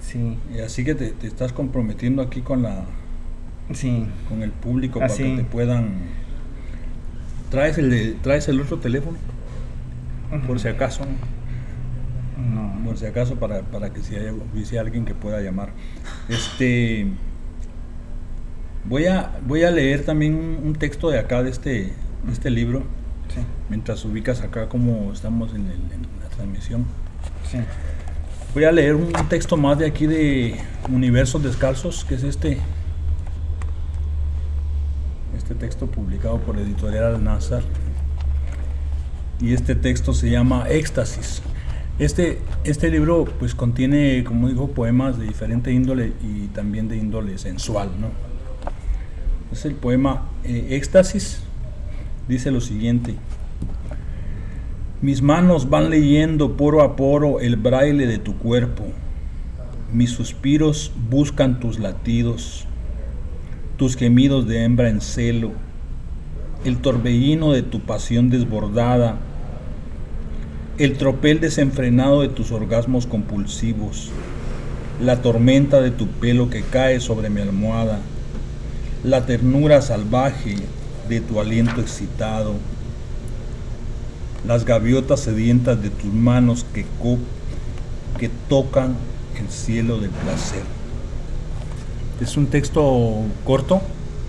Sí. 0.00 0.38
Así 0.64 0.84
que 0.84 0.94
te, 0.94 1.14
estás 1.26 1.52
comprometiendo 1.52 2.22
aquí 2.22 2.40
con 2.40 2.62
la 2.62 2.84
sí. 3.72 4.06
con 4.28 4.42
el 4.42 4.50
público 4.50 5.00
para 5.00 5.14
que 5.14 5.36
te 5.36 5.44
puedan 5.44 5.94
traes 7.50 7.78
el 7.78 8.16
traes 8.22 8.48
el 8.48 8.60
otro 8.60 8.78
teléfono 8.78 9.16
por 10.46 10.60
si 10.60 10.68
acaso 10.68 11.04
no, 12.36 12.84
por 12.84 12.98
si 12.98 13.06
acaso 13.06 13.36
para, 13.36 13.62
que 13.92 14.02
si 14.02 14.14
hay 14.14 14.78
alguien 14.78 15.04
que 15.04 15.14
pueda 15.14 15.40
llamar 15.40 15.70
este 16.28 17.06
voy 18.84 19.06
a 19.06 19.32
voy 19.46 19.64
a 19.64 19.70
leer 19.70 20.04
también 20.04 20.34
un 20.62 20.74
texto 20.74 21.10
de 21.10 21.18
acá 21.18 21.42
de 21.42 21.50
este 21.50 21.92
de 22.24 22.32
este 22.32 22.50
libro 22.50 22.80
sí. 23.34 23.40
mientras 23.68 24.04
ubicas 24.04 24.42
acá 24.42 24.68
como 24.68 25.12
estamos 25.12 25.50
en, 25.54 25.62
en 25.62 26.06
la 26.22 26.28
transmisión 26.28 26.84
sí. 27.50 27.58
Voy 28.56 28.64
a 28.64 28.72
leer 28.72 28.94
un 28.94 29.12
texto 29.28 29.58
más 29.58 29.78
de 29.78 29.84
aquí 29.84 30.06
de 30.06 30.56
Universos 30.88 31.42
Descalzos, 31.42 32.06
que 32.06 32.14
es 32.14 32.22
este. 32.22 32.56
Este 35.36 35.54
texto 35.54 35.86
publicado 35.88 36.38
por 36.38 36.58
Editorial 36.58 37.22
Nazar. 37.22 37.62
Y 39.42 39.52
este 39.52 39.74
texto 39.74 40.14
se 40.14 40.30
llama 40.30 40.70
Éxtasis. 40.70 41.42
Este, 41.98 42.38
este 42.64 42.88
libro 42.88 43.26
pues 43.38 43.54
contiene, 43.54 44.24
como 44.24 44.48
digo, 44.48 44.68
poemas 44.70 45.18
de 45.18 45.26
diferente 45.26 45.70
índole 45.70 46.14
y 46.22 46.46
también 46.46 46.88
de 46.88 46.96
índole 46.96 47.36
sensual, 47.36 47.90
¿no? 48.00 48.08
Es 49.52 49.66
el 49.66 49.74
poema 49.74 50.30
eh, 50.44 50.68
Éxtasis. 50.70 51.40
Dice 52.26 52.50
lo 52.50 52.62
siguiente. 52.62 53.16
Mis 55.02 55.20
manos 55.20 55.68
van 55.68 55.90
leyendo 55.90 56.56
poro 56.56 56.80
a 56.82 56.96
poro 56.96 57.40
el 57.40 57.56
braille 57.56 58.06
de 58.06 58.16
tu 58.16 58.34
cuerpo. 58.38 58.84
Mis 59.92 60.10
suspiros 60.10 60.90
buscan 61.10 61.60
tus 61.60 61.78
latidos, 61.78 62.64
tus 63.76 63.94
gemidos 63.94 64.48
de 64.48 64.64
hembra 64.64 64.88
en 64.88 65.02
celo, 65.02 65.52
el 66.64 66.78
torbellino 66.78 67.52
de 67.52 67.62
tu 67.62 67.80
pasión 67.80 68.30
desbordada, 68.30 69.18
el 70.78 70.96
tropel 70.96 71.40
desenfrenado 71.40 72.22
de 72.22 72.28
tus 72.28 72.50
orgasmos 72.50 73.06
compulsivos, 73.06 74.10
la 74.98 75.20
tormenta 75.20 75.82
de 75.82 75.90
tu 75.90 76.06
pelo 76.06 76.48
que 76.48 76.62
cae 76.62 77.00
sobre 77.00 77.28
mi 77.28 77.42
almohada, 77.42 78.00
la 79.04 79.26
ternura 79.26 79.82
salvaje 79.82 80.56
de 81.06 81.20
tu 81.20 81.38
aliento 81.38 81.82
excitado, 81.82 82.54
las 84.46 84.64
gaviotas 84.64 85.20
sedientas 85.20 85.82
de 85.82 85.90
tus 85.90 86.12
manos 86.12 86.64
que, 86.72 86.86
que 88.18 88.30
tocan 88.48 88.96
el 89.38 89.48
cielo 89.50 89.98
del 89.98 90.10
placer. 90.10 90.62
Es 92.20 92.36
un 92.36 92.46
texto 92.46 93.22
corto, 93.44 93.82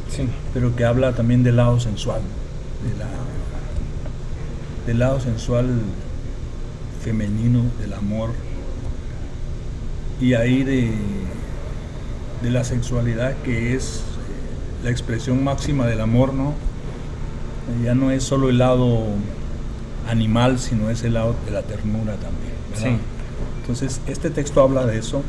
sí. 0.09 0.27
pero 0.53 0.75
que 0.75 0.85
habla 0.85 1.13
también 1.13 1.43
del 1.43 1.57
lado 1.57 1.79
sensual, 1.79 2.21
del 4.85 4.99
lado 4.99 5.21
sensual 5.21 5.67
femenino, 7.03 7.63
del 7.79 7.93
amor, 7.93 8.31
y 10.19 10.33
ahí 10.33 10.63
de, 10.63 10.91
de 12.41 12.49
la 12.49 12.63
sexualidad 12.63 13.35
que 13.43 13.75
es 13.75 13.99
eh, 13.99 14.83
la 14.83 14.89
expresión 14.89 15.43
máxima 15.43 15.85
del 15.85 16.01
amor, 16.01 16.33
¿no? 16.33 16.53
Ya 17.83 17.93
no 17.93 18.11
es 18.11 18.23
solo 18.23 18.49
el 18.49 18.57
lado 18.57 19.03
animal, 20.07 20.59
sino 20.59 20.89
es 20.89 21.03
el 21.03 21.13
lado 21.13 21.35
de 21.45 21.51
la 21.51 21.61
ternura 21.61 22.15
también. 22.15 22.99
Entonces, 23.61 24.01
este 24.07 24.29
texto 24.29 24.61
habla 24.61 24.85
de 24.85 24.99
eso 24.99 25.23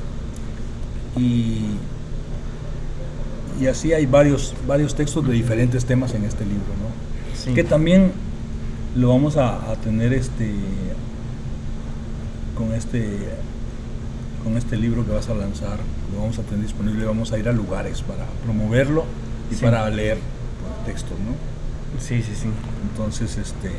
y, 1.16 1.62
y 3.60 3.66
así 3.66 3.92
hay 3.92 4.06
varios, 4.06 4.54
varios 4.66 4.94
textos 4.94 5.26
de 5.26 5.32
diferentes 5.32 5.84
temas 5.84 6.14
en 6.14 6.24
este 6.24 6.44
libro, 6.44 6.72
¿no? 6.80 7.54
Que 7.54 7.64
también 7.64 8.12
lo 8.96 9.08
vamos 9.08 9.36
a, 9.36 9.74
tener 9.82 10.12
este 10.12 10.52
con 12.56 12.72
este 12.74 13.06
con 14.44 14.56
este 14.56 14.76
libro 14.76 15.04
que 15.04 15.12
vas 15.12 15.28
a 15.28 15.34
lanzar, 15.34 15.78
lo 16.12 16.20
vamos 16.20 16.38
a 16.38 16.42
tener 16.42 16.62
disponible, 16.62 17.04
vamos 17.04 17.32
a 17.32 17.38
ir 17.38 17.48
a 17.48 17.52
lugares 17.52 18.02
para 18.02 18.24
promoverlo 18.44 19.04
y 19.50 19.56
para 19.56 19.88
leer 19.90 20.18
textos, 20.86 21.18
¿no? 21.18 22.00
Sí, 22.00 22.22
sí, 22.22 22.32
sí. 22.34 22.48
Entonces, 22.90 23.36
este 23.36 23.70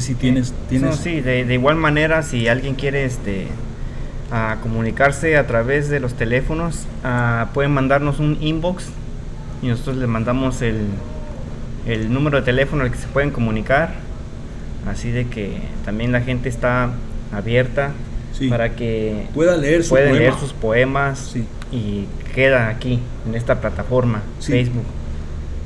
si 0.00 0.14
tienes... 0.14 0.54
tienes... 0.68 0.96
sí, 0.96 1.20
de, 1.20 1.52
igual 1.52 1.76
manera, 1.76 2.22
si 2.22 2.48
alguien 2.48 2.74
quiere 2.74 3.04
este, 3.04 3.48
a 4.30 4.58
comunicarse 4.62 5.36
a 5.36 5.46
través 5.46 5.88
de 5.88 6.00
los 6.00 6.14
teléfonos, 6.14 6.86
pueden 7.52 7.72
mandarnos 7.72 8.20
un 8.20 8.38
inbox 8.40 8.88
y 9.62 9.68
nosotros 9.68 9.96
les 9.96 10.08
mandamos 10.08 10.62
el, 10.62 10.86
el 11.86 12.12
número 12.12 12.38
de 12.38 12.44
teléfono 12.44 12.82
al 12.84 12.90
que 12.90 12.98
se 12.98 13.08
pueden 13.08 13.30
comunicar. 13.30 13.92
Así 14.86 15.10
de 15.10 15.26
que 15.28 15.62
también 15.84 16.12
la 16.12 16.20
gente 16.20 16.48
está 16.50 16.90
abierta 17.32 17.92
para 18.50 18.74
que 18.74 19.28
pueda 19.32 19.56
leer, 19.56 19.82
leer 19.90 20.34
sus 20.34 20.52
poemas 20.52 21.34
y 21.72 22.06
queda 22.34 22.68
aquí 22.68 23.00
en 23.26 23.34
esta 23.34 23.60
plataforma 23.60 24.22
Facebook 24.40 24.84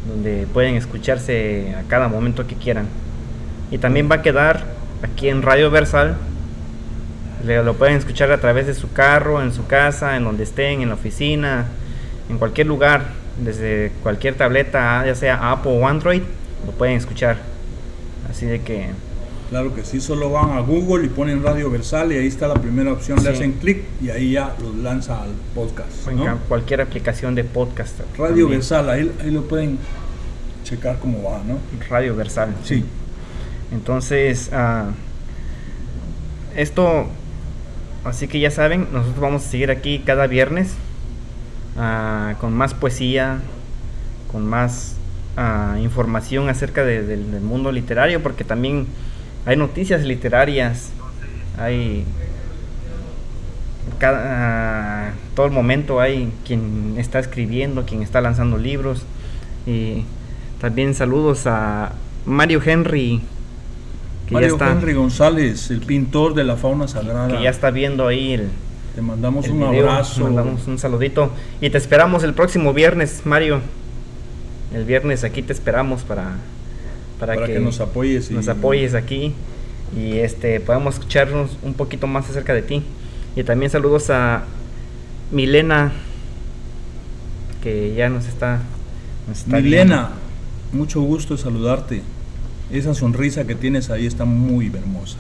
donde 0.09 0.47
pueden 0.53 0.75
escucharse 0.75 1.75
a 1.79 1.83
cada 1.88 2.09
momento 2.09 2.47
que 2.47 2.55
quieran. 2.55 2.87
Y 3.71 3.79
también 3.79 4.11
va 4.11 4.17
a 4.17 4.23
quedar 4.23 4.65
aquí 5.03 5.29
en 5.29 5.43
Radio 5.43 5.71
Versal. 5.71 6.17
lo 7.45 7.75
pueden 7.75 7.97
escuchar 7.97 8.33
a 8.33 8.41
través 8.41 8.67
de 8.67 8.75
su 8.75 8.93
carro, 8.93 9.43
en 9.43 9.53
su 9.53 9.67
casa, 9.67 10.17
en 10.17 10.25
donde 10.25 10.45
estén, 10.45 10.81
en 10.81 10.89
la 10.89 10.95
oficina, 10.95 11.67
en 12.29 12.39
cualquier 12.39 12.67
lugar, 12.67 13.07
desde 13.43 13.93
cualquier 14.03 14.35
tableta, 14.35 15.05
ya 15.07 15.15
sea 15.15 15.51
Apple 15.53 15.79
o 15.81 15.87
Android, 15.87 16.23
lo 16.67 16.73
pueden 16.73 16.97
escuchar. 16.97 17.39
Así 18.29 18.47
de 18.47 18.61
que... 18.61 18.89
Claro 19.51 19.75
que 19.75 19.83
sí, 19.83 19.99
solo 19.99 20.31
van 20.31 20.51
a 20.51 20.61
Google 20.61 21.07
y 21.07 21.09
ponen 21.09 21.43
Radio 21.43 21.71
Versal 21.71 22.13
y 22.13 22.17
ahí 22.17 22.27
está 22.27 22.49
la 22.49 22.55
primera 22.55 22.93
opción, 22.93 23.23
le 23.25 23.31
hacen 23.31 23.53
clic 23.53 23.83
y 24.03 24.11
ahí 24.11 24.33
ya 24.33 24.55
los 24.61 24.77
lanza 24.77 25.23
al 25.23 25.31
podcast. 25.55 26.07
cualquier 26.49 26.83
aplicación 26.83 27.35
de 27.35 27.45
podcast. 27.45 27.99
Radio 28.19 28.47
Versal, 28.49 28.91
ahí, 28.91 29.11
ahí, 29.23 29.31
lo 29.31 29.45
pueden 29.49 29.79
checar 30.65 30.99
cómo 30.99 31.23
va, 31.23 31.41
¿no? 31.47 31.59
Radio 31.89 32.15
Versal. 32.15 32.55
sí. 32.63 32.85
Entonces, 33.73 34.51
ah, 34.53 34.91
esto, 36.57 37.07
así 38.05 38.29
que 38.29 38.41
ya 38.41 38.51
saben, 38.51 38.89
nosotros 38.93 39.21
vamos 39.21 39.47
a 39.47 39.49
seguir 39.49 39.71
aquí 39.71 40.03
cada 40.05 40.27
viernes 40.27 40.75
ah, 41.77 42.35
con 42.41 42.55
más 42.55 42.75
poesía, 42.75 43.41
con 44.33 44.47
más 44.47 44.97
ah, 45.37 45.77
información 45.81 46.49
acerca 46.49 46.85
del 46.85 47.41
mundo 47.43 47.73
literario, 47.73 48.23
porque 48.23 48.45
también 48.45 48.87
hay 49.47 49.57
noticias 49.57 50.03
literarias, 50.03 50.91
hay 51.59 52.05
cada, 53.99 55.13
todo 55.35 55.47
el 55.47 55.53
momento 55.53 56.01
hay 56.01 56.33
quien 56.47 56.95
está 56.99 57.19
escribiendo, 57.19 57.85
quien 57.85 58.03
está 58.03 58.21
lanzando 58.21 58.59
libros. 58.59 59.05
Y 59.67 60.05
también 60.61 60.95
saludos 60.95 61.47
a 61.47 61.93
Mario 62.27 62.61
Henry 62.65 63.23
Mario 64.31 64.59
Henry 64.61 64.95
González, 64.95 65.71
el 65.71 65.81
pintor 65.81 66.35
de 66.35 66.45
la 66.45 66.57
fauna 66.57 66.88
sagrada. 66.88 67.29
Que 67.29 67.43
ya 67.43 67.51
está 67.51 67.71
viendo 67.71 68.07
ahí 68.07 68.35
el. 68.35 68.49
Te 68.95 69.03
mandamos 69.03 69.49
un 69.49 69.62
abrazo. 69.62 70.17
Te 70.17 70.25
mandamos 70.25 70.67
un 70.67 70.79
saludito. 70.79 71.31
Y 71.61 71.71
te 71.71 71.79
esperamos 71.79 72.25
el 72.25 72.35
próximo 72.35 72.73
viernes, 72.73 73.23
Mario. 73.25 73.61
El 74.75 74.85
viernes 74.85 75.25
aquí 75.25 75.43
te 75.43 75.53
esperamos 75.53 76.03
para 76.03 76.37
para, 77.19 77.47
que, 77.47 77.59
nos 77.59 77.81
apoyes 77.81 78.31
y 78.31 78.35
nos 78.35 78.49
apoyes 78.49 78.95
aquí 78.95 79.35
y 79.97 80.19
este 80.19 80.61
podamos 80.61 80.95
escucharnos 80.95 81.57
un 81.62 81.75
poquito 81.75 82.07
más 82.07 82.29
acerca 82.29 82.55
de 82.55 82.62
ti. 82.62 82.83
Y 83.37 83.43
también 83.43 83.71
saludos 83.71 84.11
a 84.11 84.45
Milena 85.31 85.93
que 87.62 87.95
ya 87.95 88.09
nos 88.09 88.27
está, 88.27 88.61
Milena, 89.47 90.11
mucho 90.73 91.01
gusto 91.01 91.37
saludarte. 91.37 92.03
Esa 92.71 92.95
sonrisa 92.95 93.47
que 93.47 93.55
tienes 93.55 93.89
ahí 93.91 94.07
está 94.07 94.25
muy 94.25 94.67
hermosa. 94.67 95.17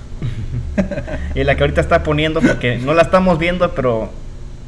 y 1.34 1.44
la 1.44 1.56
que 1.56 1.62
ahorita 1.62 1.80
está 1.80 2.02
poniendo, 2.02 2.40
porque 2.40 2.78
no 2.78 2.92
la 2.92 3.02
estamos 3.02 3.38
viendo, 3.38 3.70
pero 3.74 4.10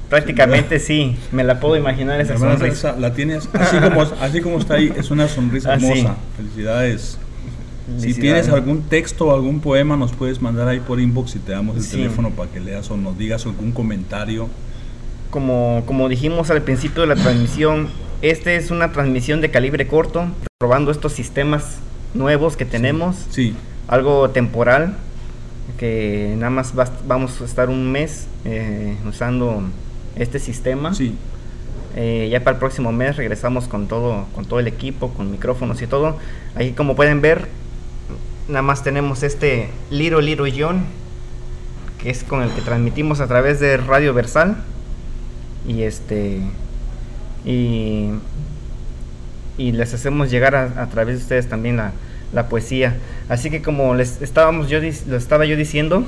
prácticamente 0.09 0.79
sí, 0.79 1.17
me 1.31 1.45
la 1.45 1.61
puedo 1.61 1.77
imaginar 1.77 2.21
esa 2.21 2.39
sonrisa. 2.39 2.97
La 2.99 3.13
tienes 3.13 3.49
así 3.53 3.77
como, 3.79 4.03
así 4.03 4.41
como 4.41 4.59
está 4.59 4.75
ahí, 4.75 4.93
es 4.97 5.11
una 5.11 5.29
sonrisa 5.29 5.73
ah, 5.73 5.75
hermosa. 5.75 6.17
Felicidades. 6.37 7.19
Si 7.99 8.15
tienes 8.15 8.49
algún 8.49 8.83
texto 8.83 9.27
o 9.27 9.35
algún 9.35 9.61
poema, 9.61 9.97
nos 9.97 10.13
puedes 10.13 10.41
mandar 10.41 10.69
ahí 10.69 10.81
por 10.81 11.01
inbox 11.01 11.37
y 11.37 11.39
te 11.41 11.53
damos 11.53 11.77
el 11.77 11.89
teléfono 11.89 12.31
para 12.31 12.51
que 12.51 12.61
leas 12.61 12.91
o 12.91 12.97
nos 12.97 13.19
digas 13.19 13.47
algún 13.47 13.73
comentario. 13.73 14.49
Como, 15.31 15.83
como 15.87 16.09
dijimos 16.09 16.51
al 16.51 16.63
principio 16.63 17.03
de 17.03 17.09
la 17.09 17.17
transmisión, 17.17 17.89
esta 18.23 18.53
es 18.53 18.71
una 18.71 18.93
transmisión 18.93 19.41
de 19.41 19.51
calibre 19.51 19.87
corto, 19.87 20.27
probando 20.59 20.91
estos 20.91 21.13
sistemas 21.13 21.79
nuevos 22.15 22.57
que 22.57 22.65
tenemos. 22.65 23.17
Sí. 23.31 23.55
Algo 23.89 24.31
temporal, 24.31 24.97
que 25.79 26.35
nada 26.37 26.51
más 26.51 26.75
vamos 27.07 27.41
a 27.41 27.45
estar 27.45 27.69
un 27.69 27.91
mes 27.91 28.27
eh, 28.45 28.97
usando 29.09 29.63
este 30.17 30.39
sistema. 30.39 30.95
Sí. 30.95 31.15
Eh, 31.97 32.29
ya 32.31 32.45
para 32.45 32.55
el 32.55 32.61
próximo 32.61 32.93
mes 32.93 33.17
regresamos 33.17 33.67
con 33.67 33.89
todo, 33.89 34.27
con 34.35 34.45
todo 34.45 34.61
el 34.61 34.69
equipo, 34.69 35.11
con 35.11 35.31
micrófonos 35.31 35.83
y 35.83 35.87
todo. 35.87 36.17
Ahí 36.55 36.73
como 36.73 36.95
pueden 36.95 37.21
ver, 37.21 37.49
nada 38.49 38.63
más 38.63 38.85
tenemos 38.85 39.23
este 39.23 39.71
Little 39.91 40.23
Little 40.23 40.53
John, 40.57 40.85
que 42.01 42.11
es 42.11 42.23
con 42.23 42.43
el 42.43 42.51
que 42.51 42.61
transmitimos 42.61 43.21
a 43.21 43.27
través 43.27 43.61
de 43.61 43.77
Radio 43.77 44.15
Versal. 44.15 44.57
Y 45.67 45.83
este 45.83 46.41
y, 47.45 48.11
y 49.61 49.73
les 49.73 49.93
hacemos 49.93 50.31
llegar 50.31 50.57
a, 50.57 50.87
través 50.87 51.19
de 51.19 51.23
ustedes 51.23 51.47
también 51.47 51.77
la, 51.77 51.93
la, 52.33 52.49
poesía. 52.49 52.97
Así 53.29 53.51
que 53.51 53.61
como 53.61 53.95
les 53.95 54.23
estábamos 54.23 54.71
yo 54.71 54.79
lo 54.81 55.17
estaba 55.17 55.45
yo 55.45 55.55
diciendo, 55.55 56.03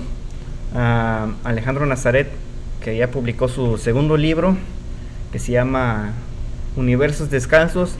a 0.74 1.28
Alejandro 1.44 1.84
Nazaret, 1.84 2.28
que 2.82 2.96
ya 2.96 3.10
publicó 3.10 3.48
su 3.48 3.76
segundo 3.76 4.16
libro, 4.16 4.56
que 5.32 5.38
se 5.38 5.52
llama 5.52 6.12
Universos 6.76 7.28
Descalzos, 7.28 7.96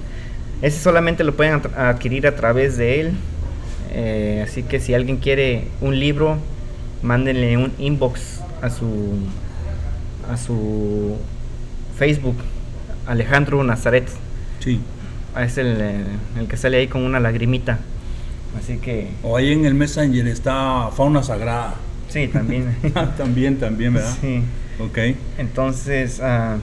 ese 0.62 0.81
solamente 0.81 1.23
lo 1.23 1.35
pueden 1.35 1.61
adquirir 1.77 2.27
a 2.27 2.35
través 2.35 2.79
de 2.79 3.01
él. 3.01 3.12
Eh, 3.91 4.43
así 4.49 4.62
que 4.62 4.81
si 4.81 4.95
alguien 4.95 5.19
quiere 5.19 5.69
un 5.83 6.01
libro, 6.01 6.38
mándenle 7.03 7.59
un 7.59 7.73
inbox 7.79 8.41
a 8.62 8.71
su 8.71 8.87
a 10.31 10.38
su 10.38 11.19
Facebook 11.99 12.37
Alejandro 13.07 13.62
Nazaret. 13.62 14.09
Sí. 14.61 14.81
Es 15.38 15.59
el, 15.59 15.81
el, 16.38 16.49
que 16.49 16.57
sale 16.57 16.77
ahí 16.77 16.88
con 16.88 17.03
una 17.03 17.21
lagrimita. 17.21 17.79
Así 18.59 18.77
que. 18.79 19.09
O 19.23 19.37
ahí 19.37 19.53
en 19.53 19.64
el 19.64 19.75
Messenger 19.75 20.27
está 20.27 20.90
Fauna 20.95 21.23
Sagrada. 21.23 21.75
Sí, 22.09 22.29
también. 22.29 22.77
también, 23.16 23.59
también, 23.59 23.95
¿verdad? 23.95 24.14
Sí. 24.21 24.42
Ok. 24.79 24.99
Entonces, 25.38 26.21
uh, 26.21 26.59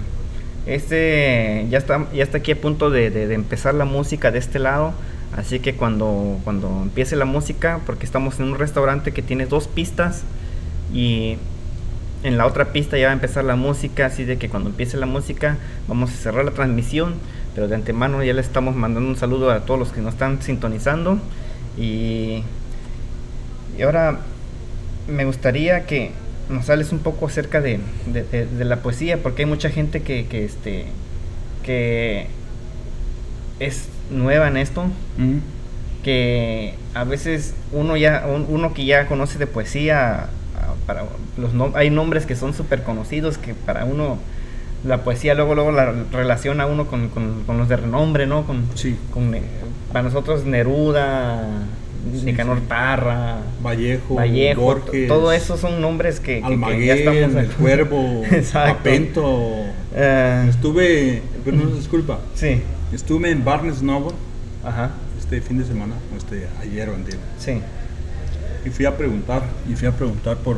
este 0.65 1.65
ya 1.69 1.79
está, 1.79 2.07
ya 2.13 2.23
está 2.23 2.37
aquí 2.37 2.51
a 2.51 2.61
punto 2.61 2.91
de, 2.91 3.09
de, 3.09 3.33
empezar 3.33 3.73
la 3.73 3.85
música 3.85 4.31
de 4.31 4.39
este 4.39 4.59
lado. 4.59 4.93
Así 5.35 5.59
que 5.59 5.75
cuando, 5.75 6.39
cuando 6.43 6.81
empiece 6.83 7.15
la 7.15 7.25
música, 7.25 7.79
porque 7.85 8.05
estamos 8.05 8.39
en 8.39 8.47
un 8.47 8.59
restaurante 8.59 9.11
que 9.11 9.21
tiene 9.21 9.45
dos 9.45 9.67
pistas 9.67 10.23
y 10.93 11.37
en 12.23 12.37
la 12.37 12.45
otra 12.45 12.73
pista 12.73 12.97
ya 12.97 13.05
va 13.05 13.11
a 13.11 13.13
empezar 13.13 13.45
la 13.45 13.55
música, 13.55 14.07
así 14.07 14.25
de 14.25 14.37
que 14.37 14.49
cuando 14.49 14.69
empiece 14.69 14.97
la 14.97 15.05
música 15.05 15.57
vamos 15.87 16.11
a 16.11 16.15
cerrar 16.15 16.43
la 16.43 16.51
transmisión, 16.51 17.15
pero 17.55 17.67
de 17.67 17.75
antemano 17.75 18.23
ya 18.23 18.33
le 18.33 18.41
estamos 18.41 18.75
mandando 18.75 19.09
un 19.09 19.15
saludo 19.15 19.51
a 19.51 19.61
todos 19.61 19.79
los 19.79 19.91
que 19.91 20.01
nos 20.01 20.13
están 20.13 20.41
sintonizando. 20.41 21.19
Y, 21.77 22.43
y 23.77 23.81
ahora 23.81 24.19
me 25.07 25.25
gustaría 25.25 25.85
que 25.85 26.11
nos 26.49 26.69
hables 26.69 26.91
un 26.91 26.99
poco 26.99 27.27
acerca 27.27 27.61
de, 27.61 27.79
de, 28.07 28.65
la 28.65 28.77
poesía, 28.77 29.21
porque 29.21 29.43
hay 29.43 29.45
mucha 29.45 29.69
gente 29.69 30.01
que, 30.01 30.25
que, 30.27 30.45
este, 30.45 30.85
que 31.63 32.27
es 33.59 33.87
nueva 34.09 34.47
en 34.47 34.57
esto, 34.57 34.85
que 36.03 36.73
a 36.93 37.03
veces 37.03 37.53
uno 37.71 37.97
ya 37.97 38.25
uno 38.47 38.73
que 38.73 38.85
ya 38.85 39.05
conoce 39.05 39.37
de 39.37 39.47
poesía 39.47 40.29
para 40.89 41.03
los 41.37 41.75
hay 41.75 41.91
nombres 41.91 42.25
que 42.25 42.35
son 42.35 42.55
súper 42.55 42.81
conocidos 42.81 43.37
que 43.37 43.53
para 43.53 43.85
uno 43.85 44.17
la 44.83 45.03
poesía 45.03 45.35
luego 45.35 45.53
luego 45.53 45.71
la 45.71 45.93
relaciona 46.11 46.65
uno 46.65 46.87
con, 46.87 47.11
los 47.47 47.69
de 47.69 47.75
renombre, 47.75 48.25
¿no? 48.25 48.47
Con, 48.47 48.63
sí. 48.73 48.97
con 49.13 49.35
eh, 49.35 49.43
para 49.93 50.01
nosotros 50.01 50.45
Neruda, 50.45 51.43
Nicanor 52.23 52.61
Parra, 52.61 53.37
Vallejo, 53.63 54.15
Vallejo 54.15 54.81
todo 55.07 55.31
eso 55.31 55.57
son 55.57 55.79
nombres 55.79 56.19
que, 56.19 56.41
que, 56.41 56.85
ya 56.87 56.95
estamos 56.95 57.35
el 57.35 57.49
Cuervo, 57.51 58.23
Apento. 58.55 59.65
Eh. 59.93 60.47
estuve, 60.49 61.21
pero 61.45 61.57
no 61.57 61.67
disculpa. 61.67 62.17
Sí. 62.33 62.63
Estuve 62.91 63.29
en 63.29 63.45
Barnes 63.45 63.83
Noble. 63.83 64.15
Ajá. 64.63 64.89
Este 65.19 65.39
fin 65.39 65.59
de 65.59 65.65
semana, 65.65 65.93
este 66.17 66.47
ayer 66.59 66.89
o 66.89 66.95
antes. 66.95 67.15
Sí. 67.37 67.61
Y 68.65 68.69
fui 68.69 68.85
a 68.85 68.97
preguntar, 68.97 69.43
y 69.69 69.75
fui 69.75 69.87
a 69.87 69.91
preguntar 69.91 70.37
por 70.37 70.57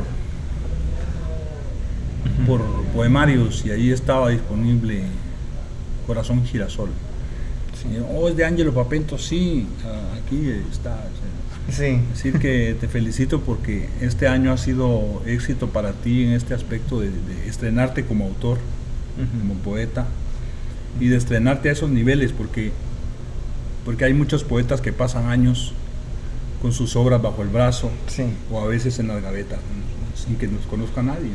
por 2.46 2.62
poemarios 2.94 3.64
y 3.64 3.70
ahí 3.70 3.90
estaba 3.90 4.30
disponible 4.30 5.02
Corazón 6.06 6.44
Girasol. 6.44 6.90
Oh, 8.14 8.28
es 8.28 8.36
de 8.36 8.44
Ángelo 8.44 8.72
Papento, 8.72 9.18
sí, 9.18 9.66
aquí 10.16 10.50
está. 10.70 11.04
Sí. 11.70 12.00
Decir 12.12 12.38
que 12.38 12.76
te 12.80 12.88
felicito 12.88 13.40
porque 13.40 13.88
este 14.00 14.28
año 14.28 14.52
ha 14.52 14.56
sido 14.56 15.22
éxito 15.26 15.68
para 15.68 15.92
ti 15.92 16.24
en 16.24 16.32
este 16.32 16.54
aspecto 16.54 17.00
de, 17.00 17.10
estrenarte 17.46 18.04
como 18.04 18.24
autor, 18.24 18.58
como 19.40 19.54
poeta, 19.54 20.06
y 21.00 21.08
de 21.08 21.16
estrenarte 21.16 21.68
a 21.68 21.72
esos 21.72 21.90
niveles, 21.90 22.32
porque, 22.32 22.72
porque 23.84 24.04
hay 24.04 24.14
muchos 24.14 24.44
poetas 24.44 24.80
que 24.80 24.92
pasan 24.92 25.26
años 25.26 25.72
con 26.60 26.72
sus 26.72 26.94
obras 26.96 27.20
bajo 27.20 27.42
el 27.42 27.48
brazo, 27.48 27.90
o 28.50 28.60
a 28.60 28.66
veces 28.66 28.98
en 28.98 29.08
las 29.08 29.22
gavetas, 29.22 29.58
sin 30.14 30.36
que 30.36 30.46
nos 30.46 30.62
conozca 30.66 31.02
nadie. 31.02 31.30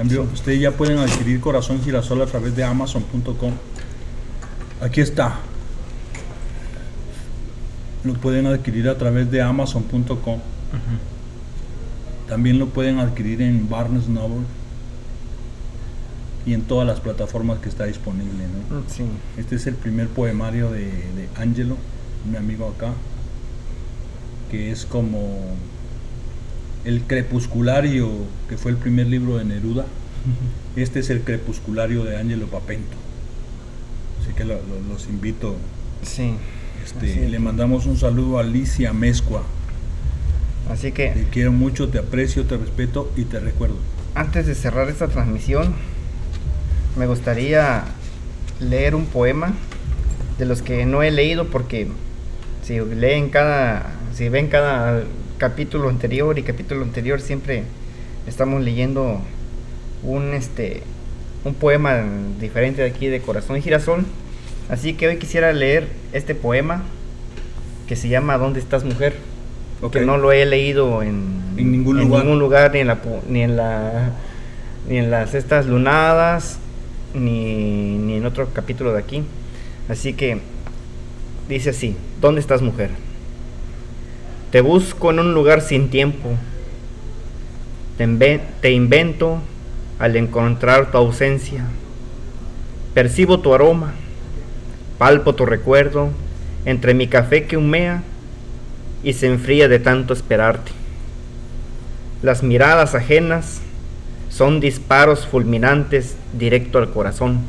Cambio, 0.00 0.22
ustedes 0.32 0.58
ya 0.58 0.70
pueden 0.70 0.96
adquirir 0.96 1.40
Corazón 1.40 1.82
Girasol 1.82 2.22
a 2.22 2.24
través 2.24 2.56
de 2.56 2.64
Amazon.com. 2.64 3.52
Aquí 4.80 5.02
está. 5.02 5.40
Lo 8.02 8.14
pueden 8.14 8.46
adquirir 8.46 8.88
a 8.88 8.96
través 8.96 9.30
de 9.30 9.42
Amazon.com. 9.42 10.38
También 12.26 12.58
lo 12.58 12.70
pueden 12.70 12.98
adquirir 12.98 13.42
en 13.42 13.68
Barnes 13.68 14.08
Noble 14.08 14.46
y 16.46 16.54
en 16.54 16.62
todas 16.62 16.86
las 16.86 17.00
plataformas 17.00 17.58
que 17.58 17.68
está 17.68 17.84
disponible. 17.84 18.46
Mm, 18.70 19.38
este 19.38 19.56
es 19.56 19.66
el 19.66 19.74
primer 19.74 20.08
poemario 20.08 20.70
de, 20.70 20.86
de 20.86 21.28
Angelo, 21.36 21.76
mi 22.24 22.38
amigo 22.38 22.72
acá, 22.74 22.94
que 24.50 24.70
es 24.70 24.86
como 24.86 25.56
el 26.84 27.02
crepusculario, 27.02 28.10
que 28.48 28.56
fue 28.56 28.70
el 28.70 28.76
primer 28.76 29.06
libro 29.06 29.36
de 29.36 29.44
Neruda. 29.44 29.86
Este 30.76 31.00
es 31.00 31.10
el 31.10 31.22
crepusculario 31.22 32.04
de 32.04 32.16
Ángelo 32.16 32.46
Papento. 32.46 32.96
Así 34.22 34.32
que 34.34 34.44
los 34.44 35.06
invito. 35.08 35.56
Sí. 36.02 36.34
Este, 36.84 37.28
le 37.28 37.38
mandamos 37.38 37.86
un 37.86 37.96
saludo 37.96 38.38
a 38.38 38.42
Alicia 38.42 38.92
Mezcua. 38.92 39.42
Así 40.70 40.92
que. 40.92 41.10
Te 41.10 41.24
quiero 41.24 41.52
mucho, 41.52 41.88
te 41.88 41.98
aprecio, 41.98 42.44
te 42.44 42.56
respeto 42.56 43.10
y 43.16 43.24
te 43.24 43.40
recuerdo. 43.40 43.76
Antes 44.14 44.46
de 44.46 44.54
cerrar 44.54 44.88
esta 44.88 45.08
transmisión, 45.08 45.74
me 46.96 47.06
gustaría 47.06 47.84
leer 48.60 48.94
un 48.94 49.06
poema 49.06 49.52
de 50.38 50.46
los 50.46 50.62
que 50.62 50.86
no 50.86 51.02
he 51.02 51.10
leído 51.10 51.46
porque 51.46 51.88
si 52.62 52.80
leen 52.80 53.30
cada, 53.30 53.92
si 54.14 54.28
ven 54.28 54.48
cada 54.48 55.04
capítulo 55.40 55.88
anterior 55.88 56.38
y 56.38 56.42
capítulo 56.42 56.82
anterior 56.82 57.18
siempre 57.22 57.62
estamos 58.26 58.62
leyendo 58.62 59.22
un 60.02 60.34
este 60.34 60.82
un 61.44 61.54
poema 61.54 62.04
diferente 62.38 62.82
de 62.82 62.88
aquí 62.88 63.06
de 63.06 63.22
Corazón 63.22 63.56
y 63.56 63.62
Girasol. 63.62 64.04
Así 64.68 64.92
que 64.92 65.08
hoy 65.08 65.16
quisiera 65.16 65.54
leer 65.54 65.88
este 66.12 66.34
poema 66.34 66.82
que 67.88 67.96
se 67.96 68.10
llama 68.10 68.36
¿Dónde 68.36 68.60
estás 68.60 68.84
mujer? 68.84 69.14
Que 69.90 70.02
no 70.02 70.18
lo 70.18 70.30
he 70.30 70.44
leído 70.44 71.02
en, 71.02 71.56
ningún, 71.56 71.96
lugar. 72.38 72.70
ni 72.74 72.80
en 72.80 72.86
la 72.86 73.00
ni 73.26 73.42
en 73.42 73.56
la 73.56 74.10
ni 74.90 74.98
en 74.98 75.10
las 75.10 75.32
estas 75.32 75.64
lunadas 75.64 76.58
ni, 77.14 77.96
ni 77.96 78.16
en 78.16 78.26
otro 78.26 78.46
capítulo 78.52 78.92
de 78.92 78.98
aquí. 78.98 79.22
Así 79.88 80.12
que 80.12 80.38
dice 81.48 81.70
así, 81.70 81.96
¿dónde 82.20 82.42
estás 82.42 82.60
mujer? 82.60 82.90
Te 84.50 84.60
busco 84.62 85.12
en 85.12 85.20
un 85.20 85.32
lugar 85.32 85.60
sin 85.60 85.90
tiempo. 85.90 86.30
Te, 87.96 88.72
invento 88.72 89.38
al 89.98 90.16
encontrar 90.16 90.90
tu 90.90 90.98
ausencia. 90.98 91.64
Percibo 92.94 93.40
tu 93.40 93.54
aroma, 93.54 93.92
palpo 94.98 95.34
tu 95.34 95.46
recuerdo 95.46 96.10
entre 96.64 96.94
mi 96.94 97.06
café 97.06 97.44
que 97.44 97.56
humea 97.56 98.02
y 99.04 99.12
se 99.12 99.28
enfría 99.28 99.68
de 99.68 99.78
tanto 99.78 100.14
esperarte. 100.14 100.72
Las 102.22 102.42
miradas 102.42 102.94
ajenas 102.96 103.60
son 104.30 104.58
disparos 104.58 105.26
fulminantes 105.26 106.16
directo 106.32 106.78
al 106.78 106.90
corazón. 106.90 107.40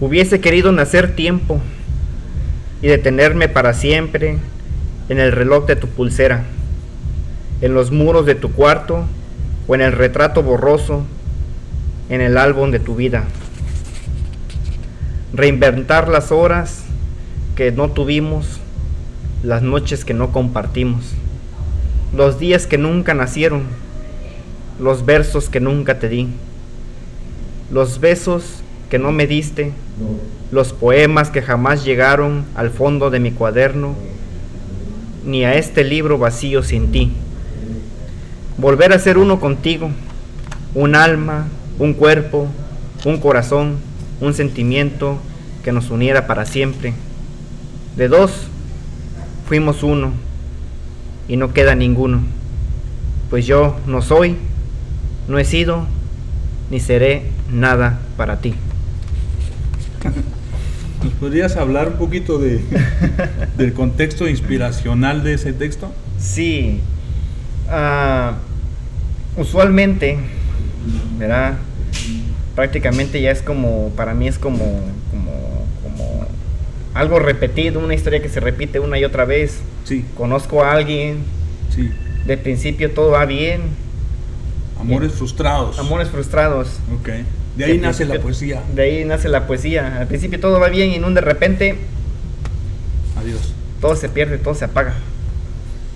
Hubiese 0.00 0.40
querido 0.40 0.70
nacer 0.72 1.16
tiempo 1.16 1.60
y 2.82 2.88
detenerme 2.88 3.48
para 3.48 3.72
siempre 3.72 4.38
en 5.08 5.18
el 5.18 5.32
reloj 5.32 5.66
de 5.66 5.76
tu 5.76 5.88
pulsera, 5.88 6.44
en 7.60 7.74
los 7.74 7.90
muros 7.90 8.26
de 8.26 8.34
tu 8.34 8.52
cuarto 8.52 9.04
o 9.66 9.74
en 9.74 9.80
el 9.80 9.92
retrato 9.92 10.42
borroso 10.42 11.04
en 12.08 12.20
el 12.20 12.38
álbum 12.38 12.70
de 12.70 12.78
tu 12.78 12.94
vida. 12.94 13.24
Reinventar 15.32 16.08
las 16.08 16.32
horas 16.32 16.84
que 17.56 17.72
no 17.72 17.90
tuvimos, 17.90 18.60
las 19.42 19.62
noches 19.62 20.04
que 20.04 20.14
no 20.14 20.32
compartimos, 20.32 21.12
los 22.14 22.38
días 22.38 22.66
que 22.66 22.78
nunca 22.78 23.14
nacieron, 23.14 23.64
los 24.80 25.04
versos 25.04 25.48
que 25.48 25.60
nunca 25.60 25.98
te 25.98 26.08
di, 26.08 26.28
los 27.70 28.00
besos 28.00 28.62
que 28.90 28.98
no 28.98 29.10
me 29.10 29.26
diste, 29.26 29.72
los 30.52 30.72
poemas 30.72 31.30
que 31.30 31.42
jamás 31.42 31.84
llegaron 31.84 32.44
al 32.54 32.70
fondo 32.70 33.10
de 33.10 33.20
mi 33.20 33.32
cuaderno, 33.32 33.94
ni 35.26 35.44
a 35.44 35.54
este 35.54 35.84
libro 35.84 36.16
vacío 36.16 36.62
sin 36.62 36.92
ti. 36.92 37.12
Volver 38.56 38.92
a 38.92 38.98
ser 38.98 39.18
uno 39.18 39.38
contigo, 39.40 39.90
un 40.74 40.94
alma, 40.94 41.48
un 41.78 41.92
cuerpo, 41.92 42.46
un 43.04 43.18
corazón, 43.18 43.76
un 44.20 44.32
sentimiento 44.32 45.18
que 45.62 45.72
nos 45.72 45.90
uniera 45.90 46.26
para 46.26 46.46
siempre. 46.46 46.94
De 47.96 48.08
dos, 48.08 48.30
fuimos 49.46 49.82
uno 49.82 50.12
y 51.28 51.36
no 51.36 51.52
queda 51.52 51.74
ninguno, 51.74 52.20
pues 53.28 53.46
yo 53.46 53.76
no 53.86 54.00
soy, 54.00 54.36
no 55.28 55.38
he 55.38 55.44
sido, 55.44 55.86
ni 56.70 56.78
seré 56.78 57.30
nada 57.50 57.98
para 58.16 58.40
ti. 58.40 58.54
¿Nos 61.06 61.14
podrías 61.14 61.56
hablar 61.56 61.86
un 61.86 61.98
poquito 61.98 62.38
de, 62.38 62.60
del 63.56 63.72
contexto 63.74 64.28
inspiracional 64.28 65.22
de 65.22 65.34
ese 65.34 65.52
texto? 65.52 65.92
Sí. 66.18 66.80
Ah, 67.70 68.32
usualmente, 69.36 70.18
¿verdad? 71.16 71.58
Prácticamente 72.56 73.20
ya 73.20 73.30
es 73.30 73.40
como, 73.40 73.90
para 73.90 74.14
mí 74.14 74.26
es 74.26 74.36
como, 74.36 74.80
como, 75.12 75.64
como 75.84 76.26
algo 76.92 77.20
repetido, 77.20 77.78
una 77.78 77.94
historia 77.94 78.20
que 78.20 78.28
se 78.28 78.40
repite 78.40 78.80
una 78.80 78.98
y 78.98 79.04
otra 79.04 79.24
vez. 79.24 79.60
Sí. 79.84 80.04
Conozco 80.16 80.64
a 80.64 80.72
alguien. 80.72 81.18
Sí. 81.72 81.88
De 82.26 82.36
principio 82.36 82.90
todo 82.90 83.12
va 83.12 83.26
bien. 83.26 83.60
Amores 84.80 85.12
frustrados. 85.12 85.78
Amores 85.78 86.08
frustrados. 86.08 86.80
Ok. 87.00 87.10
De 87.56 87.64
ahí 87.64 87.78
nace 87.78 88.04
la 88.04 88.20
poesía. 88.20 88.62
De 88.74 88.82
ahí 88.82 89.04
nace 89.04 89.28
la 89.28 89.46
poesía. 89.46 89.98
Al 89.98 90.06
principio 90.06 90.38
todo 90.38 90.60
va 90.60 90.68
bien 90.68 90.90
y 90.90 90.96
en 90.96 91.04
un 91.04 91.14
de 91.14 91.22
repente. 91.22 91.78
Adiós. 93.18 93.54
Todo 93.80 93.96
se 93.96 94.08
pierde, 94.08 94.38
todo 94.38 94.54
se 94.54 94.66
apaga. 94.66 94.94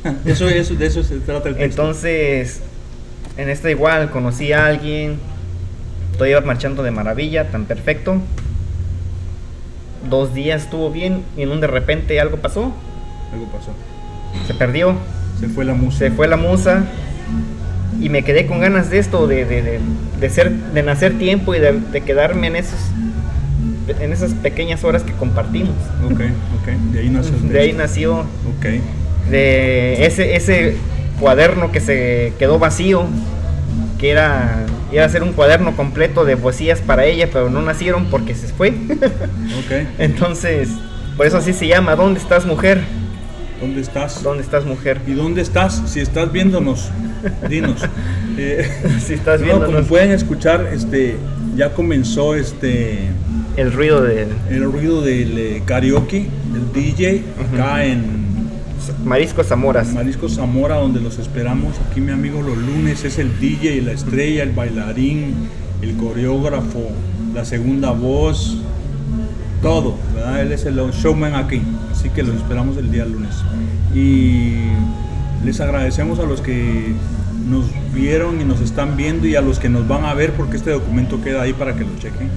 eso, 0.24 0.48
eso, 0.48 0.74
de 0.74 0.86
eso 0.86 1.02
se 1.02 1.18
trata 1.18 1.50
el 1.50 1.56
texto. 1.56 1.82
Entonces, 1.82 2.60
en 3.36 3.50
esta 3.50 3.70
igual 3.70 4.10
conocí 4.10 4.52
a 4.52 4.66
alguien. 4.66 5.18
Todo 6.16 6.26
iba 6.26 6.40
marchando 6.40 6.82
de 6.82 6.90
maravilla, 6.90 7.50
tan 7.50 7.66
perfecto. 7.66 8.20
Dos 10.08 10.34
días 10.34 10.62
estuvo 10.62 10.90
bien 10.90 11.24
y 11.36 11.42
en 11.42 11.50
un 11.50 11.60
de 11.60 11.66
repente 11.66 12.18
algo 12.20 12.38
pasó. 12.38 12.72
Algo 13.32 13.46
pasó. 13.52 13.72
Se 14.46 14.54
perdió. 14.54 14.94
Se 15.38 15.48
fue 15.48 15.64
la 15.64 15.74
musa. 15.74 15.98
Se 15.98 16.10
fue 16.10 16.26
la 16.26 16.36
musa 16.36 16.84
y 18.00 18.08
me 18.08 18.22
quedé 18.22 18.46
con 18.46 18.60
ganas 18.60 18.90
de 18.90 18.98
esto, 18.98 19.26
de, 19.26 19.44
de, 19.44 19.80
de, 20.20 20.30
ser, 20.30 20.50
de 20.50 20.82
nacer 20.82 21.18
tiempo 21.18 21.54
y 21.54 21.60
de, 21.60 22.00
quedarme 22.04 22.48
en 22.48 22.56
esos 22.56 22.78
en 24.00 24.12
esas 24.12 24.34
pequeñas 24.34 24.84
horas 24.84 25.02
que 25.02 25.12
compartimos. 25.12 25.74
Ok, 26.04 26.20
ok, 26.60 26.68
de 26.92 27.00
ahí 27.00 27.10
nació. 27.10 27.32
De 27.50 27.60
ahí 27.60 27.72
nació. 27.72 28.18
Ok. 28.20 28.66
De 29.28 30.06
ese, 30.06 30.36
ese 30.36 30.76
cuaderno 31.18 31.72
que 31.72 31.80
se 31.80 32.32
quedó 32.38 32.60
vacío, 32.60 33.04
que 33.98 34.10
era 34.10 34.64
iba 34.92 35.04
a 35.04 35.08
ser 35.08 35.22
un 35.22 35.32
cuaderno 35.32 35.76
completo 35.76 36.24
de 36.24 36.36
poesías 36.36 36.80
para 36.80 37.04
ella, 37.04 37.28
pero 37.32 37.50
no 37.50 37.62
nacieron 37.62 38.06
porque 38.06 38.34
se 38.34 38.48
fue. 38.48 38.68
ok. 38.70 39.86
Entonces, 39.98 40.68
por 41.16 41.26
eso 41.26 41.38
así 41.38 41.52
se 41.52 41.66
llama, 41.66 41.96
¿Dónde 41.96 42.20
estás 42.20 42.46
mujer? 42.46 42.80
¿Dónde 43.60 43.82
estás? 43.82 44.22
¿Dónde 44.22 44.42
estás 44.42 44.64
mujer? 44.64 45.00
¿Y 45.06 45.12
dónde 45.12 45.42
estás? 45.42 45.82
Si 45.86 46.00
estás 46.00 46.32
viéndonos, 46.32 46.90
dinos. 47.48 47.82
Eh, 48.38 48.66
si 49.04 49.14
estás 49.14 49.42
viendo. 49.42 49.66
como 49.66 49.82
pueden 49.82 50.12
escuchar, 50.12 50.70
este, 50.72 51.16
ya 51.56 51.74
comenzó 51.74 52.36
este. 52.36 53.10
El 53.56 53.72
ruido 53.72 54.02
del. 54.02 54.28
El 54.48 54.72
ruido 54.72 55.02
del 55.02 55.36
eh, 55.36 55.62
karaoke, 55.66 56.26
del 56.52 56.72
DJ, 56.72 57.22
acá 57.38 57.84
en. 57.84 58.30
Marisco 59.04 59.44
Zamora. 59.44 59.84
Marisco 59.84 60.28
Zamora, 60.28 60.76
donde 60.76 61.00
los 61.00 61.18
esperamos. 61.18 61.74
Aquí, 61.90 62.00
mi 62.00 62.12
amigo, 62.12 62.40
los 62.40 62.56
lunes 62.56 63.04
es 63.04 63.18
el 63.18 63.38
DJ, 63.38 63.82
la 63.82 63.92
estrella, 63.92 64.44
el 64.44 64.52
bailarín, 64.52 65.34
el 65.82 65.96
coreógrafo, 65.96 66.90
la 67.34 67.44
segunda 67.44 67.90
voz, 67.90 68.56
todo, 69.60 69.96
¿verdad? 70.14 70.40
Él 70.40 70.52
es 70.52 70.64
el 70.64 70.76
showman 70.92 71.34
aquí. 71.34 71.60
Así 72.00 72.08
que 72.08 72.22
los 72.22 72.34
esperamos 72.36 72.78
el 72.78 72.90
día 72.90 73.04
lunes. 73.04 73.34
Y 73.94 74.54
les 75.44 75.60
agradecemos 75.60 76.18
a 76.18 76.22
los 76.22 76.40
que 76.40 76.94
nos 77.46 77.66
vieron 77.92 78.40
y 78.40 78.44
nos 78.44 78.62
están 78.62 78.96
viendo 78.96 79.26
y 79.26 79.36
a 79.36 79.42
los 79.42 79.58
que 79.58 79.68
nos 79.68 79.86
van 79.86 80.06
a 80.06 80.14
ver 80.14 80.32
porque 80.32 80.56
este 80.56 80.70
documento 80.70 81.20
queda 81.20 81.42
ahí 81.42 81.52
para 81.52 81.74
que 81.74 81.80
lo 81.84 81.94
chequen. 81.98 82.30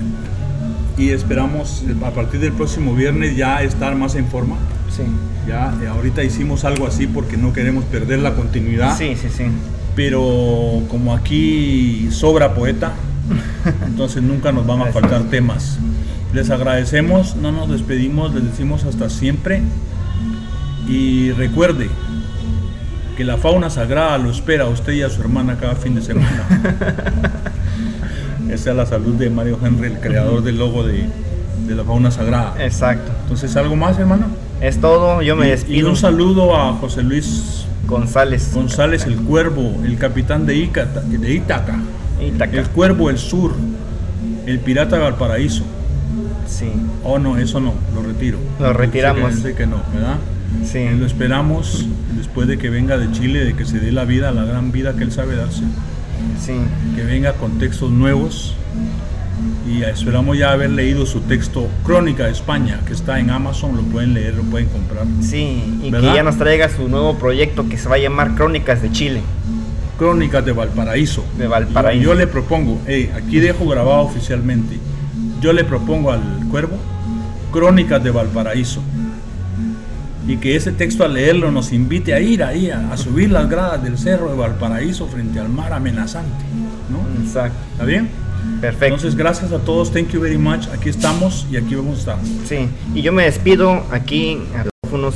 Y 0.98 1.12
esperamos 1.12 1.82
a 2.06 2.12
partir 2.12 2.42
del 2.42 2.52
próximo 2.52 2.94
viernes 2.94 3.38
ya 3.38 3.64
estar 3.64 3.96
más 3.96 4.16
en 4.16 4.28
forma. 4.28 4.58
Sí. 4.94 5.04
Ya 5.48 5.74
eh, 5.82 5.88
ahorita 5.88 6.26
hicimos 6.26 6.66
algo 6.66 6.86
así 6.86 7.08
porque 7.08 7.38
no 7.38 7.54
queremos 7.54 7.86
perder 7.86 8.20
la 8.20 8.36
continuidad. 8.36 8.98
Sí, 8.98 9.16
sí, 9.16 9.30
sí. 9.30 9.46
Pero 9.96 10.84
como 10.90 11.14
aquí 11.14 12.10
sobra 12.12 12.54
poeta, 12.54 12.92
entonces 13.86 14.22
nunca 14.22 14.52
nos 14.52 14.68
van 14.68 14.82
a 14.82 14.86
faltar 14.88 15.24
temas. 15.30 15.80
Les 16.34 16.50
agradecemos, 16.50 17.36
no 17.36 17.52
nos 17.52 17.70
despedimos, 17.70 18.34
les 18.34 18.44
decimos 18.44 18.86
hasta 18.86 19.10
siempre. 19.10 19.62
Y 20.88 21.32
recuerde, 21.32 21.90
que 23.16 23.24
la 23.24 23.38
fauna 23.38 23.70
sagrada 23.70 24.18
lo 24.18 24.32
espera 24.32 24.66
a 24.66 24.70
usted 24.70 24.94
y 24.94 25.04
a 25.04 25.10
su 25.10 25.22
hermana 25.22 25.58
cada 25.60 25.76
fin 25.76 25.96
de 25.96 26.02
semana. 26.02 26.44
Esa 28.50 28.72
es 28.72 28.76
la 28.76 28.86
salud 28.86 29.16
de 29.16 29.30
Mario 29.30 29.60
Henry, 29.64 29.88
el 29.88 30.00
creador 30.00 30.44
del 30.44 30.58
logo 30.58 30.84
de, 30.84 31.08
la 31.68 31.84
fauna 31.84 32.12
sagrada. 32.12 32.56
Exacto. 32.60 33.12
Entonces, 33.24 33.56
¿algo 33.56 33.76
más, 33.76 33.98
hermano? 33.98 34.28
Es 34.62 34.80
todo, 34.80 35.22
yo 35.22 35.36
me 35.36 35.48
despido. 35.48 35.80
Y 35.80 35.84
un 35.84 35.96
saludo 35.96 36.56
a 36.56 36.74
José 36.74 37.04
Luis 37.04 37.66
González. 37.88 38.52
González, 38.54 39.06
el 39.06 39.18
cuervo, 39.18 39.82
el 39.84 39.98
capitán 39.98 40.46
de, 40.46 40.54
de 40.54 41.34
Ítaca. 41.34 41.76
Ítaca. 42.22 42.58
El 42.58 42.68
cuervo, 42.70 43.10
el 43.10 43.18
sur, 43.18 43.54
el 44.46 44.60
pirata 44.60 44.98
Valparaíso. 44.98 45.64
Sí. 46.48 46.72
Oh, 47.04 47.20
no, 47.20 47.38
eso 47.38 47.60
no, 47.60 47.74
lo 47.94 48.04
retiro. 48.04 48.38
Lo 48.60 48.74
retiramos. 48.74 49.36
Sé 49.36 49.56
que, 49.56 49.66
no, 49.66 49.78
¿verdad? 49.94 50.18
Sí. 50.66 50.88
Lo 50.98 51.06
esperamos 51.06 51.86
después 52.16 52.48
de 52.48 52.58
que 52.58 52.70
venga 52.70 52.98
de 52.98 53.12
Chile, 53.12 53.44
de 53.44 53.54
que 53.56 53.66
se 53.66 53.80
dé 53.80 53.92
la 53.92 54.06
vida, 54.06 54.32
la 54.32 54.46
gran 54.46 54.72
vida 54.72 54.96
que 54.96 55.04
él 55.04 55.12
sabe 55.12 55.36
darse. 55.36 55.64
Sí. 56.40 56.54
Que 56.96 57.04
venga 57.04 57.34
con 57.34 57.60
textos 57.60 57.92
nuevos. 57.92 58.56
Y 59.68 59.82
esperamos 59.84 60.38
ya 60.38 60.52
haber 60.52 60.70
leído 60.70 61.06
su 61.06 61.22
texto 61.22 61.68
Crónica 61.84 62.26
de 62.26 62.32
España, 62.32 62.82
que 62.86 62.94
está 62.94 63.20
en 63.20 63.30
Amazon, 63.30 63.76
lo 63.76 63.82
pueden 63.84 64.14
leer, 64.14 64.36
lo 64.36 64.44
pueden 64.44 64.68
comprar. 64.68 65.06
Sí, 65.22 65.80
y 65.82 65.92
que 65.92 66.02
ya 66.02 66.22
nos 66.22 66.38
traiga 66.38 66.70
su 66.70 66.88
nuevo 66.88 67.18
proyecto 67.18 67.68
que 67.68 67.78
se 67.78 67.90
va 67.90 67.96
a 67.96 68.00
llamar 68.00 68.36
Crónicas 68.36 68.82
de 68.82 68.92
Chile. 68.92 69.22
Crónicas 69.98 70.46
de 70.46 70.52
Valparaíso. 70.52 71.24
De 71.38 71.48
Valparaíso. 71.48 72.04
Yo, 72.04 72.14
le 72.14 72.28
propongo, 72.28 72.80
aquí 73.16 73.40
dejo 73.40 73.66
grabado 73.68 74.02
oficialmente, 74.02 74.78
yo 75.44 75.52
le 75.52 75.66
propongo 75.66 76.10
al 76.14 76.22
cuervo 76.50 76.78
Crónicas 77.52 78.02
de 78.02 78.12
Valparaíso 78.12 78.82
y 80.26 80.38
que 80.38 80.56
ese 80.56 80.72
texto 80.72 81.04
al 81.04 81.16
leerlo 81.16 81.52
nos 81.52 81.74
invite 81.74 82.14
a 82.14 82.22
ir 82.22 82.46
ahí, 82.46 82.72
a, 82.72 82.96
subir 82.96 83.30
las 83.30 83.50
gradas 83.50 83.84
del 83.84 83.98
cerro 83.98 84.30
de 84.30 84.38
Valparaíso 84.38 85.06
frente 85.08 85.42
al 85.42 85.50
mar 85.50 85.74
amenazante. 85.74 86.46
¿no? 86.90 87.22
Exacto. 87.22 87.58
¿Está 87.74 87.84
bien? 87.84 88.08
Perfecto. 88.62 88.96
Entonces, 88.96 89.16
gracias 89.16 89.52
a 89.52 89.60
todos, 89.60 89.92
thank 89.92 90.12
you 90.12 90.22
very 90.22 90.38
much. 90.38 90.68
Aquí 90.74 90.88
estamos 90.88 91.46
y 91.52 91.58
aquí 91.58 91.76
vamos 91.76 91.98
a 91.98 92.00
estar. 92.00 92.18
Sí, 92.48 92.70
y 92.96 93.02
yo 93.02 93.12
me 93.12 93.26
despido 93.26 93.84
aquí 93.92 94.40
a 94.58 94.64
micrófonos 94.64 95.16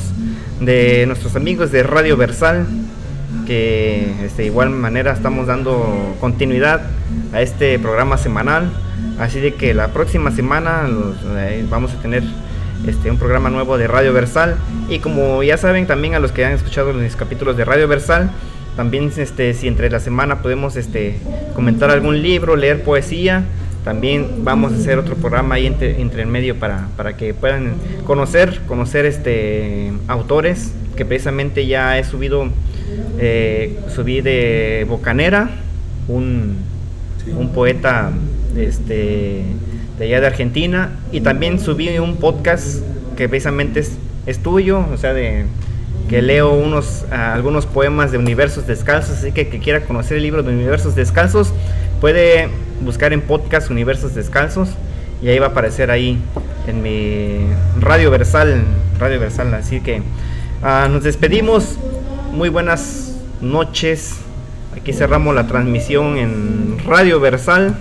de 0.59 1.05
nuestros 1.07 1.37
amigos 1.37 1.71
de 1.71 1.83
Radio 1.83 2.17
Versal, 2.17 2.67
que 3.45 4.25
este, 4.25 4.41
de 4.41 4.47
igual 4.47 4.71
manera 4.71 5.13
estamos 5.13 5.47
dando 5.47 6.17
continuidad 6.19 6.81
a 7.31 7.41
este 7.41 7.79
programa 7.79 8.17
semanal. 8.17 8.73
Así 9.19 9.39
de 9.39 9.55
que 9.55 9.73
la 9.73 9.89
próxima 9.89 10.31
semana 10.31 10.87
eh, 11.37 11.65
vamos 11.69 11.93
a 11.93 12.01
tener 12.01 12.23
este, 12.85 13.09
un 13.09 13.17
programa 13.17 13.49
nuevo 13.49 13.77
de 13.77 13.87
Radio 13.87 14.13
Versal. 14.13 14.55
Y 14.89 14.99
como 14.99 15.41
ya 15.43 15.57
saben, 15.57 15.87
también 15.87 16.15
a 16.15 16.19
los 16.19 16.31
que 16.31 16.45
han 16.45 16.53
escuchado 16.53 16.93
los 16.93 17.15
capítulos 17.15 17.57
de 17.57 17.65
Radio 17.65 17.87
Versal, 17.87 18.29
también 18.75 19.11
este, 19.17 19.53
si 19.53 19.67
entre 19.67 19.89
la 19.89 19.99
semana 19.99 20.41
podemos 20.41 20.75
este, 20.75 21.17
comentar 21.55 21.89
algún 21.89 22.21
libro, 22.21 22.55
leer 22.55 22.83
poesía, 22.83 23.43
también 23.83 24.43
vamos 24.43 24.73
a 24.73 24.75
hacer 24.75 24.99
otro 24.99 25.15
programa 25.15 25.55
ahí 25.55 25.65
entre, 25.65 25.99
entre 25.99 26.21
el 26.21 26.27
medio 26.27 26.59
para, 26.59 26.89
para 26.95 27.17
que 27.17 27.33
puedan 27.33 27.73
conocer, 28.05 28.61
conocer 28.67 29.05
este, 29.05 29.91
autores 30.07 30.73
que 30.95 31.05
precisamente 31.05 31.65
ya 31.67 31.97
he 31.97 32.03
subido, 32.03 32.49
eh, 33.17 33.79
subí 33.95 34.21
de 34.21 34.85
Bocanera, 34.89 35.49
un, 36.07 36.57
un 37.35 37.53
poeta 37.53 38.11
este, 38.57 39.43
de 39.97 40.05
allá 40.05 40.21
de 40.21 40.27
Argentina, 40.27 40.91
y 41.11 41.21
también 41.21 41.59
subí 41.59 41.97
un 41.99 42.17
podcast 42.17 42.83
que 43.15 43.27
precisamente 43.27 43.79
es, 43.79 43.97
es 44.25 44.39
tuyo, 44.39 44.85
o 44.93 44.97
sea, 44.97 45.13
de 45.13 45.45
que 46.07 46.21
leo 46.21 46.53
unos 46.53 47.05
algunos 47.11 47.65
poemas 47.65 48.11
de 48.11 48.17
Universos 48.17 48.65
Descalzos, 48.65 49.17
así 49.17 49.31
que 49.31 49.49
que 49.49 49.59
quiera 49.59 49.81
conocer 49.81 50.17
el 50.17 50.23
libro 50.23 50.41
de 50.41 50.53
Universos 50.53 50.95
Descalzos 50.95 51.53
puede 51.99 52.47
buscar 52.81 53.11
en 53.11 53.21
podcast 53.21 53.69
Universos 53.69 54.15
Descalzos 54.15 54.69
y 55.21 55.27
ahí 55.27 55.39
va 55.39 55.47
a 55.47 55.49
aparecer 55.49 55.91
ahí 55.91 56.19
en 56.67 56.81
mi 56.81 57.39
Radio 57.81 58.11
Versal, 58.11 58.63
Radio 58.99 59.19
Versal, 59.19 59.53
así 59.53 59.81
que 59.81 60.01
ah, 60.63 60.87
nos 60.89 61.03
despedimos, 61.03 61.77
muy 62.31 62.49
buenas 62.49 63.17
noches, 63.41 64.17
aquí 64.75 64.93
cerramos 64.93 65.35
la 65.35 65.47
transmisión 65.47 66.17
en 66.17 66.77
Radio 66.85 67.19
Versal 67.19 67.75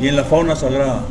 y 0.00 0.08
en 0.08 0.16
la 0.16 0.24
fauna 0.24 0.56
sagrada. 0.56 1.02